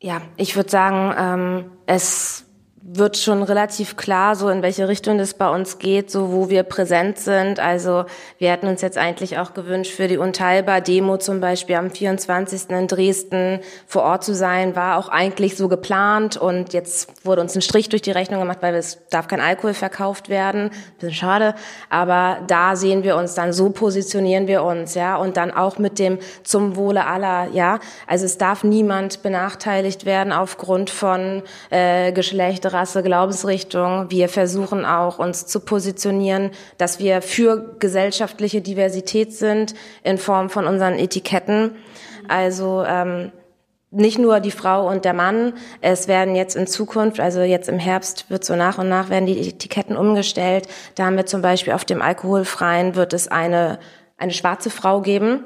ja, 0.00 0.22
ich 0.38 0.56
würde 0.56 0.70
sagen, 0.70 1.14
ähm, 1.18 1.70
es 1.84 2.46
wird 2.84 3.16
schon 3.16 3.44
relativ 3.44 3.96
klar, 3.96 4.34
so 4.34 4.48
in 4.48 4.60
welche 4.60 4.88
Richtung 4.88 5.16
das 5.16 5.34
bei 5.34 5.48
uns 5.48 5.78
geht, 5.78 6.10
so 6.10 6.32
wo 6.32 6.50
wir 6.50 6.64
präsent 6.64 7.16
sind. 7.16 7.60
Also 7.60 8.06
wir 8.38 8.50
hätten 8.50 8.66
uns 8.66 8.82
jetzt 8.82 8.98
eigentlich 8.98 9.38
auch 9.38 9.54
gewünscht, 9.54 9.92
für 9.92 10.08
die 10.08 10.16
Unteilbar-Demo 10.16 11.18
zum 11.18 11.40
Beispiel 11.40 11.76
am 11.76 11.90
24. 11.92 12.70
in 12.70 12.88
Dresden 12.88 13.60
vor 13.86 14.02
Ort 14.02 14.24
zu 14.24 14.34
sein, 14.34 14.74
war 14.74 14.98
auch 14.98 15.08
eigentlich 15.08 15.56
so 15.56 15.68
geplant 15.68 16.36
und 16.36 16.72
jetzt 16.72 17.24
wurde 17.24 17.40
uns 17.40 17.54
ein 17.54 17.62
Strich 17.62 17.88
durch 17.88 18.02
die 18.02 18.10
Rechnung 18.10 18.40
gemacht, 18.40 18.58
weil 18.62 18.74
es 18.74 18.98
darf 19.10 19.28
kein 19.28 19.40
Alkohol 19.40 19.74
verkauft 19.74 20.28
werden. 20.28 20.70
Bisschen 20.98 21.14
schade, 21.14 21.54
aber 21.88 22.38
da 22.48 22.74
sehen 22.74 23.04
wir 23.04 23.16
uns 23.16 23.34
dann, 23.34 23.52
so 23.52 23.70
positionieren 23.70 24.48
wir 24.48 24.64
uns, 24.64 24.94
ja, 24.94 25.16
und 25.16 25.36
dann 25.36 25.52
auch 25.52 25.78
mit 25.78 26.00
dem 26.00 26.18
zum 26.42 26.74
Wohle 26.74 27.06
aller, 27.06 27.48
ja. 27.52 27.78
Also 28.08 28.24
es 28.24 28.38
darf 28.38 28.64
niemand 28.64 29.22
benachteiligt 29.22 30.04
werden 30.04 30.32
aufgrund 30.32 30.90
von 30.90 31.42
äh, 31.70 32.10
Geschlecht, 32.10 32.71
Rasse, 32.72 33.02
Glaubensrichtung. 33.02 34.10
Wir 34.10 34.28
versuchen 34.28 34.84
auch, 34.84 35.18
uns 35.18 35.46
zu 35.46 35.60
positionieren, 35.60 36.50
dass 36.78 36.98
wir 36.98 37.22
für 37.22 37.76
gesellschaftliche 37.78 38.60
Diversität 38.60 39.32
sind 39.32 39.74
in 40.02 40.18
Form 40.18 40.50
von 40.50 40.66
unseren 40.66 40.94
Etiketten. 40.94 41.76
Also 42.28 42.84
ähm, 42.86 43.32
nicht 43.90 44.18
nur 44.18 44.40
die 44.40 44.50
Frau 44.50 44.88
und 44.88 45.04
der 45.04 45.12
Mann. 45.12 45.52
Es 45.80 46.08
werden 46.08 46.34
jetzt 46.34 46.56
in 46.56 46.66
Zukunft, 46.66 47.20
also 47.20 47.40
jetzt 47.42 47.68
im 47.68 47.78
Herbst 47.78 48.30
wird 48.30 48.44
so 48.44 48.56
nach 48.56 48.78
und 48.78 48.88
nach 48.88 49.10
werden 49.10 49.26
die 49.26 49.48
Etiketten 49.48 49.96
umgestellt. 49.96 50.66
Da 50.94 51.04
haben 51.04 51.16
wir 51.16 51.26
zum 51.26 51.42
Beispiel 51.42 51.74
auf 51.74 51.84
dem 51.84 52.00
alkoholfreien 52.00 52.94
wird 52.94 53.12
es 53.12 53.28
eine, 53.28 53.78
eine 54.16 54.32
schwarze 54.32 54.70
Frau 54.70 55.02
geben 55.02 55.44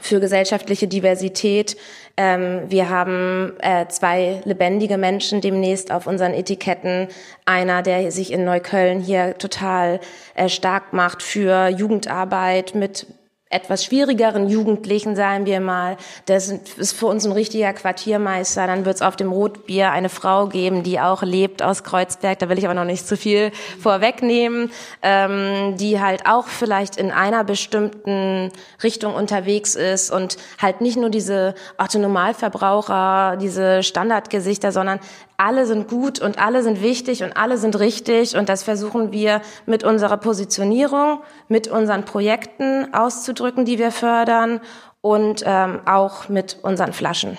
für 0.00 0.20
gesellschaftliche 0.20 0.86
Diversität. 0.88 1.76
Ähm, 2.16 2.62
wir 2.68 2.88
haben 2.88 3.54
äh, 3.60 3.86
zwei 3.88 4.40
lebendige 4.44 4.98
Menschen 4.98 5.40
demnächst 5.40 5.90
auf 5.90 6.06
unseren 6.06 6.34
Etiketten. 6.34 7.08
Einer, 7.44 7.82
der 7.82 8.12
sich 8.12 8.32
in 8.32 8.44
Neukölln 8.44 9.00
hier 9.00 9.36
total 9.38 10.00
äh, 10.34 10.48
stark 10.48 10.92
macht 10.92 11.22
für 11.22 11.68
Jugendarbeit 11.68 12.74
mit 12.74 13.06
etwas 13.52 13.84
schwierigeren 13.84 14.48
Jugendlichen, 14.48 15.16
sagen 15.16 15.44
wir 15.44 15.60
mal, 15.60 15.96
das 16.26 16.50
ist 16.50 16.92
für 16.92 17.06
uns 17.06 17.26
ein 17.26 17.32
richtiger 17.32 17.72
Quartiermeister. 17.72 18.64
Dann 18.68 18.84
wird 18.84 18.96
es 18.96 19.02
auf 19.02 19.16
dem 19.16 19.32
Rotbier 19.32 19.90
eine 19.90 20.08
Frau 20.08 20.46
geben, 20.46 20.84
die 20.84 21.00
auch 21.00 21.24
lebt 21.24 21.60
aus 21.60 21.82
Kreuzberg. 21.82 22.38
Da 22.38 22.48
will 22.48 22.58
ich 22.58 22.64
aber 22.64 22.74
noch 22.74 22.84
nicht 22.84 23.08
zu 23.08 23.16
viel 23.16 23.50
vorwegnehmen, 23.82 24.70
ähm, 25.02 25.76
die 25.76 26.00
halt 26.00 26.26
auch 26.26 26.46
vielleicht 26.46 26.96
in 26.96 27.10
einer 27.10 27.42
bestimmten 27.42 28.52
Richtung 28.84 29.14
unterwegs 29.14 29.74
ist 29.74 30.12
und 30.12 30.36
halt 30.62 30.80
nicht 30.80 30.96
nur 30.96 31.10
diese 31.10 31.56
Autonomalverbraucher, 31.76 33.36
diese 33.36 33.82
Standardgesichter, 33.82 34.70
sondern 34.70 35.00
alle 35.40 35.64
sind 35.64 35.88
gut 35.88 36.20
und 36.20 36.38
alle 36.38 36.62
sind 36.62 36.82
wichtig 36.82 37.22
und 37.22 37.38
alle 37.38 37.56
sind 37.56 37.78
richtig 37.78 38.36
und 38.36 38.50
das 38.50 38.62
versuchen 38.62 39.10
wir 39.10 39.40
mit 39.64 39.84
unserer 39.84 40.18
Positionierung, 40.18 41.20
mit 41.48 41.66
unseren 41.66 42.04
Projekten 42.04 42.92
auszudrücken, 42.92 43.39
die 43.64 43.78
wir 43.78 43.90
fördern 43.90 44.60
und 45.00 45.42
ähm, 45.46 45.80
auch 45.86 46.28
mit 46.28 46.58
unseren 46.62 46.92
Flaschen. 46.92 47.38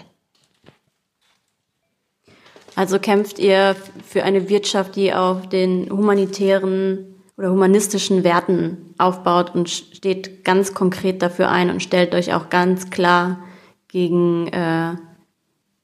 Also 2.75 2.99
kämpft 2.99 3.37
ihr 3.37 3.75
für 4.07 4.23
eine 4.23 4.49
Wirtschaft, 4.49 4.95
die 4.95 5.13
auf 5.13 5.47
den 5.47 5.89
humanitären 5.89 7.15
oder 7.37 7.51
humanistischen 7.51 8.23
Werten 8.23 8.93
aufbaut 8.97 9.53
und 9.53 9.69
steht 9.69 10.45
ganz 10.45 10.73
konkret 10.73 11.21
dafür 11.21 11.49
ein 11.49 11.69
und 11.69 11.83
stellt 11.83 12.15
euch 12.15 12.33
auch 12.33 12.49
ganz 12.49 12.89
klar 12.89 13.39
gegen 13.87 14.47
äh, 14.47 14.95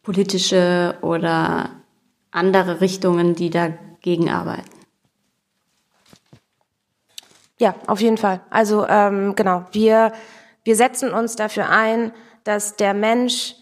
politische 0.03 0.95
oder 1.01 1.69
andere 2.31 2.79
Richtungen, 2.79 3.35
die 3.35 3.49
dagegen 3.49 4.29
arbeiten. 4.29 4.76
Ja, 7.59 7.75
auf 7.87 8.01
jeden 8.01 8.17
Fall. 8.17 8.41
Also 8.49 8.87
ähm, 8.87 9.35
genau, 9.35 9.65
wir, 9.71 10.13
wir 10.63 10.75
setzen 10.75 11.11
uns 11.11 11.35
dafür 11.35 11.69
ein, 11.69 12.11
dass 12.43 12.75
der 12.75 12.93
Mensch 12.93 13.55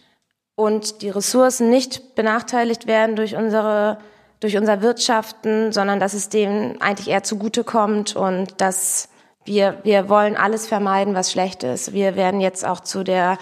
und 0.56 1.02
die 1.02 1.10
Ressourcen 1.10 1.70
nicht 1.70 2.16
benachteiligt 2.16 2.88
werden 2.88 3.16
durch 3.16 3.36
unsere 3.36 3.98
durch 4.42 4.58
unser 4.58 4.82
Wirtschaften, 4.82 5.72
sondern 5.72 6.00
dass 6.00 6.14
es 6.14 6.28
dem 6.30 6.76
eigentlich 6.82 7.08
eher 7.08 7.24
zugutekommt 7.24 8.16
und 8.16 8.60
dass 8.60 9.10
wir 9.46 9.80
wir 9.84 10.10
wollen 10.10 10.36
alles 10.36 10.68
vermeiden, 10.68 11.16
was 11.16 11.32
schlecht 11.32 11.64
ist. 11.64 11.94
Wir 11.94 12.16
werden 12.16 12.42
jetzt 12.42 12.66
auch 12.66 12.82
zu 12.82 13.04
der 13.04 13.38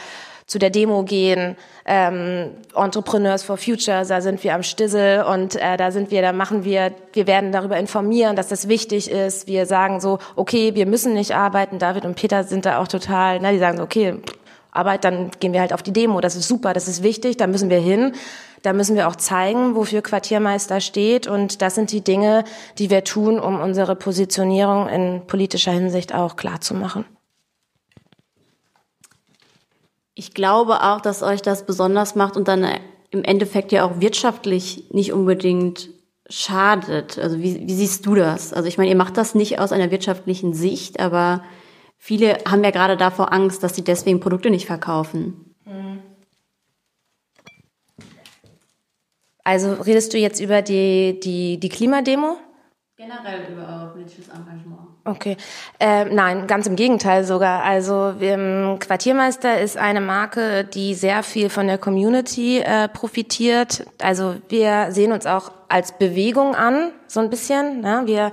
zu 0.46 0.60
der 0.60 0.70
Demo 0.70 1.04
gehen, 1.04 1.56
ähm, 1.86 2.52
Entrepreneurs 2.76 3.44
for 3.44 3.58
Future, 3.58 4.06
da 4.06 4.22
sind 4.22 4.44
wir 4.44 4.56
am 4.56 4.64
Stissel 4.64 5.24
und 5.24 5.56
äh, 5.56 5.78
da 5.78 5.92
sind 5.92 6.12
wir, 6.12 6.22
da 6.22 6.34
machen 6.34 6.64
wir, 6.64 6.92
wir 7.14 7.28
werden 7.28 7.52
darüber 7.52 7.78
informieren, 7.78 8.36
dass 8.36 8.48
das 8.50 8.68
wichtig 8.68 9.10
ist. 9.10 9.48
Wir 9.48 9.66
sagen 9.66 10.00
so, 10.00 10.20
okay, 10.36 10.76
wir 10.76 10.86
müssen 10.86 11.14
nicht 11.14 11.36
arbeiten. 11.36 11.80
David 11.80 12.06
und 12.06 12.16
Peter 12.16 12.44
sind 12.44 12.66
da 12.66 12.80
auch 12.80 12.88
total, 12.88 13.40
ne, 13.40 13.52
die 13.52 13.60
sagen 13.60 13.78
so, 13.78 13.84
okay, 13.84 14.16
Arbeit, 14.72 15.04
dann 15.04 15.32
gehen 15.40 15.54
wir 15.54 15.62
halt 15.62 15.74
auf 15.74 15.84
die 15.84 15.94
Demo. 15.94 16.20
Das 16.20 16.36
ist 16.36 16.48
super, 16.48 16.74
das 16.74 16.88
ist 16.88 17.04
wichtig, 17.04 17.38
da 17.38 17.48
müssen 17.48 17.70
wir 17.70 17.80
hin. 17.80 18.14
Da 18.64 18.72
müssen 18.72 18.96
wir 18.96 19.10
auch 19.10 19.18
zeigen, 19.18 19.76
wofür 19.76 20.02
Quartiermeister 20.02 20.80
steht. 20.80 21.28
Und 21.28 21.62
das 21.62 21.76
sind 21.76 21.92
die 21.92 22.02
Dinge, 22.02 22.46
die 22.80 22.90
wir 22.90 23.04
tun, 23.04 23.40
um 23.40 23.60
unsere 23.60 23.96
Positionierung 23.96 24.88
in 24.88 25.22
politischer 25.28 25.74
Hinsicht 25.74 26.16
auch 26.16 26.38
klar 26.38 26.62
zu 26.62 26.74
machen. 26.74 27.06
Ich 30.16 30.34
glaube 30.34 30.84
auch, 30.84 31.02
dass 31.02 31.24
euch 31.24 31.42
das 31.42 31.66
besonders 31.66 32.16
macht 32.16 32.38
und 32.38 32.48
dann 32.48 32.68
im 33.10 33.24
Endeffekt 33.24 33.72
ja 33.72 33.86
auch 33.86 34.00
wirtschaftlich 34.00 34.90
nicht 34.92 35.14
unbedingt 35.14 35.90
schadet. 36.30 37.20
Also 37.20 37.40
wie, 37.40 37.68
wie 37.68 37.74
siehst 37.74 38.06
du 38.06 38.16
das? 38.16 38.54
Also 38.54 38.68
ich 38.68 38.78
meine, 38.78 38.90
ihr 38.90 38.96
macht 38.96 39.18
das 39.18 39.36
nicht 39.36 39.60
aus 39.60 39.72
einer 39.72 39.92
wirtschaftlichen 39.92 40.54
Sicht, 40.54 41.00
aber 41.00 41.44
viele 41.98 42.38
haben 42.48 42.64
ja 42.64 42.72
gerade 42.72 42.98
davor 42.98 43.34
Angst, 43.34 43.64
dass 43.64 43.76
sie 43.76 43.84
deswegen 43.84 44.20
Produkte 44.20 44.50
nicht 44.50 44.66
verkaufen. 44.66 45.54
Also 49.44 49.74
redest 49.74 50.14
du 50.14 50.18
jetzt 50.18 50.40
über 50.40 50.62
die, 50.62 51.20
die, 51.22 51.60
die 51.60 51.70
Klimademo? 51.70 52.38
Generell 52.96 53.52
über 53.52 53.92
politisches 53.94 54.30
Engagement. 54.30 54.93
Okay, 55.06 55.36
äh, 55.82 56.06
nein, 56.06 56.48
ganz 56.48 56.66
im 56.66 56.78
Gegenteil 56.78 57.26
sogar. 57.26 57.64
Also 57.64 58.14
ähm, 58.22 58.78
Quartiermeister 58.80 59.60
ist 59.60 59.76
eine 59.76 60.00
Marke, 60.00 60.64
die 60.64 60.94
sehr 60.94 61.24
viel 61.24 61.50
von 61.50 61.68
der 61.68 61.78
Community 61.78 62.60
äh, 62.60 62.88
profitiert. 62.88 63.86
Also 64.02 64.36
wir 64.48 64.88
sehen 64.92 65.12
uns 65.12 65.26
auch 65.26 65.52
als 65.74 65.94
Bewegung 65.94 66.54
an, 66.56 66.92
so 67.08 67.20
ein 67.20 67.32
bisschen. 67.32 67.82
Ne? 67.82 68.04
Wir 68.06 68.32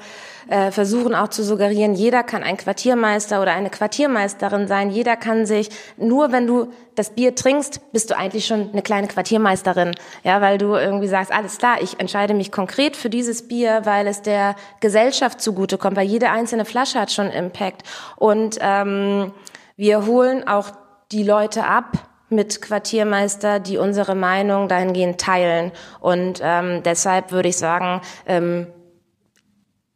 äh, 0.50 0.70
versuchen 0.70 1.14
auch 1.14 1.28
zu 1.28 1.42
suggerieren, 1.42 1.94
jeder 1.94 2.22
kann 2.22 2.42
ein 2.42 2.58
Quartiermeister 2.58 3.40
oder 3.40 3.52
eine 3.52 3.70
Quartiermeisterin 3.70 4.68
sein. 4.68 4.90
Jeder 4.90 5.16
kann 5.16 5.46
sich, 5.46 5.70
nur 5.96 6.32
wenn 6.32 6.46
du 6.46 6.70
das 6.96 7.10
Bier 7.10 7.34
trinkst, 7.34 7.92
bist 7.92 8.10
du 8.10 8.16
eigentlich 8.16 8.46
schon 8.46 8.70
eine 8.72 8.82
kleine 8.82 9.08
Quartiermeisterin. 9.08 9.94
Ja, 10.22 10.42
weil 10.42 10.58
du 10.58 10.74
irgendwie 10.74 11.08
sagst, 11.08 11.32
alles 11.32 11.56
klar, 11.56 11.80
ich 11.80 11.98
entscheide 11.98 12.34
mich 12.34 12.52
konkret 12.52 12.94
für 12.94 13.08
dieses 13.08 13.48
Bier, 13.48 13.80
weil 13.84 14.06
es 14.06 14.20
der 14.20 14.54
Gesellschaft 14.80 15.40
zugutekommt, 15.40 15.96
weil 15.96 16.06
jede 16.06 16.30
einzelne 16.30 16.66
Flasche 16.66 17.00
hat 17.00 17.10
schon 17.10 17.30
Impact. 17.30 17.84
Und 18.16 18.58
ähm, 18.60 19.32
wir 19.76 20.04
holen 20.04 20.46
auch 20.46 20.72
die 21.10 21.22
Leute 21.22 21.64
ab, 21.64 22.09
mit 22.30 22.62
Quartiermeister, 22.62 23.60
die 23.60 23.78
unsere 23.78 24.14
Meinung 24.14 24.68
dahingehend 24.68 25.20
teilen. 25.20 25.72
Und 26.00 26.40
ähm, 26.42 26.82
deshalb 26.82 27.32
würde 27.32 27.48
ich 27.48 27.56
sagen, 27.56 28.00
ähm, 28.26 28.66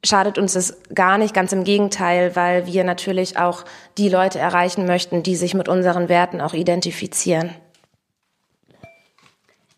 schadet 0.04 0.38
uns 0.38 0.52
das 0.52 0.82
gar 0.94 1.16
nicht, 1.18 1.34
ganz 1.34 1.52
im 1.52 1.64
Gegenteil, 1.64 2.36
weil 2.36 2.66
wir 2.66 2.84
natürlich 2.84 3.38
auch 3.38 3.64
die 3.96 4.08
Leute 4.08 4.38
erreichen 4.38 4.86
möchten, 4.86 5.22
die 5.22 5.36
sich 5.36 5.54
mit 5.54 5.68
unseren 5.68 6.08
Werten 6.08 6.40
auch 6.40 6.54
identifizieren. 6.54 7.50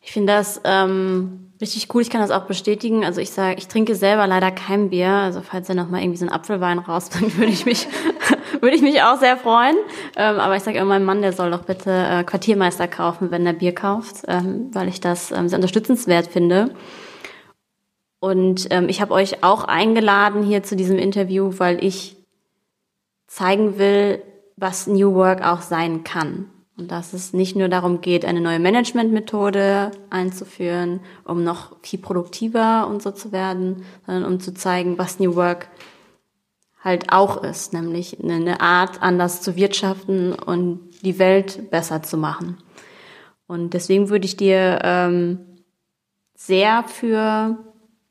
Ich 0.01 0.13
finde 0.13 0.33
das 0.33 0.61
ähm, 0.65 1.47
Richtig 1.59 1.95
cool, 1.95 2.03
ich 2.03 2.11
kann 2.11 2.21
das 2.21 2.31
auch 2.31 2.45
bestätigen. 2.45 3.03
Also 3.05 3.21
ich 3.23 3.31
sage, 3.31 3.57
ich 3.57 3.67
trinke 3.67 3.95
selber 3.95 4.27
leider 4.27 4.51
kein 4.51 4.91
Bier. 4.91 5.09
Also 5.09 5.41
falls 5.41 5.71
er 5.71 5.75
noch 5.75 5.89
mal 5.89 6.03
irgendwie 6.03 6.19
so 6.19 6.27
einen 6.27 6.35
Apfelwein 6.35 6.79
rausbringt, 6.79 7.37
würde 7.39 7.51
ich 7.51 7.65
mich, 7.65 7.89
würde 8.61 8.77
ich 8.77 8.83
mich 8.83 9.03
auch 9.03 9.19
sehr 9.19 9.37
freuen. 9.37 9.77
Ähm, 10.17 10.39
aber 10.39 10.57
ich 10.57 10.63
sage 10.63 10.79
immer 10.79 10.95
meinem 10.95 11.05
Mann, 11.05 11.23
der 11.23 11.33
soll 11.33 11.51
doch 11.51 11.65
bitte 11.65 11.91
äh, 11.91 12.25
Quartiermeister 12.25 12.89
kaufen, 12.89 13.31
wenn 13.31 13.47
er 13.47 13.53
Bier 13.53 13.75
kauft, 13.75 14.25
ähm, 14.29 14.71
weil 14.73 14.89
ich 14.89 15.01
das 15.01 15.31
ähm, 15.31 15.49
sehr 15.49 15.59
unterstützenswert 15.59 16.27
finde. 16.27 16.75
Und 18.19 18.69
ähm, 18.71 18.89
ich 18.89 19.01
habe 19.01 19.15
euch 19.15 19.45
auch 19.45 19.65
eingeladen 19.65 20.43
hier 20.43 20.63
zu 20.63 20.75
diesem 20.77 20.99
Interview, 20.99 21.53
weil 21.59 21.85
ich 21.85 22.17
zeigen 23.27 23.79
will, 23.79 24.23
was 24.57 24.87
New 24.87 25.15
Work 25.15 25.47
auch 25.47 25.61
sein 25.61 26.03
kann. 26.03 26.51
Und 26.79 26.91
dass 26.91 27.15
es 27.15 27.33
nicht 27.33 27.57
nur 27.57 27.69
darum 27.69 28.03
geht, 28.03 28.27
eine 28.27 28.41
neue 28.41 28.59
Managementmethode 28.59 29.93
einzuführen, 30.11 31.01
um 31.25 31.43
noch 31.43 31.77
viel 31.83 31.99
produktiver 31.99 32.87
und 32.87 33.03
so 33.03 33.13
zu 33.13 33.33
werden, 33.33 33.85
sondern 34.05 34.31
um 34.31 34.41
zu 34.41 34.53
zeigen, 34.53 34.99
was 34.99 35.19
New 35.19 35.37
Work 35.37 35.69
halt 36.87 37.13
auch 37.13 37.43
ist, 37.43 37.73
nämlich 37.73 38.23
eine 38.23 38.61
Art, 38.61 39.03
anders 39.03 39.43
zu 39.43 39.57
wirtschaften 39.57 40.33
und 40.33 40.89
die 41.03 41.19
Welt 41.19 41.69
besser 41.71 42.03
zu 42.05 42.17
machen. 42.17 42.59
Und 43.49 43.75
deswegen 43.75 44.09
würde 44.09 44.25
ich 44.25 44.37
dir 44.37 44.79
ähm, 44.85 45.41
sehr 46.37 46.85
für 46.85 47.59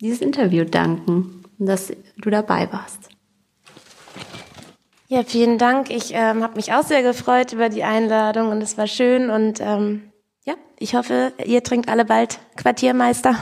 dieses 0.02 0.20
Interview 0.20 0.66
danken, 0.66 1.44
dass 1.58 1.94
du 2.18 2.30
dabei 2.30 2.72
warst. 2.72 3.10
Ja, 5.08 5.24
vielen 5.24 5.58
Dank. 5.58 5.90
Ich 5.90 6.14
ähm, 6.14 6.44
habe 6.44 6.56
mich 6.56 6.74
auch 6.74 6.84
sehr 6.84 7.02
gefreut 7.02 7.54
über 7.54 7.70
die 7.70 7.84
Einladung 7.84 8.50
und 8.50 8.62
es 8.62 8.78
war 8.78 8.88
schön 8.88 9.30
und 9.30 9.62
ähm, 9.62 10.12
ja, 10.44 10.56
ich 10.80 10.96
hoffe, 10.96 11.32
ihr 11.46 11.64
trinkt 11.64 11.88
alle 11.88 12.04
bald 12.04 12.40
Quartiermeister. 12.58 13.38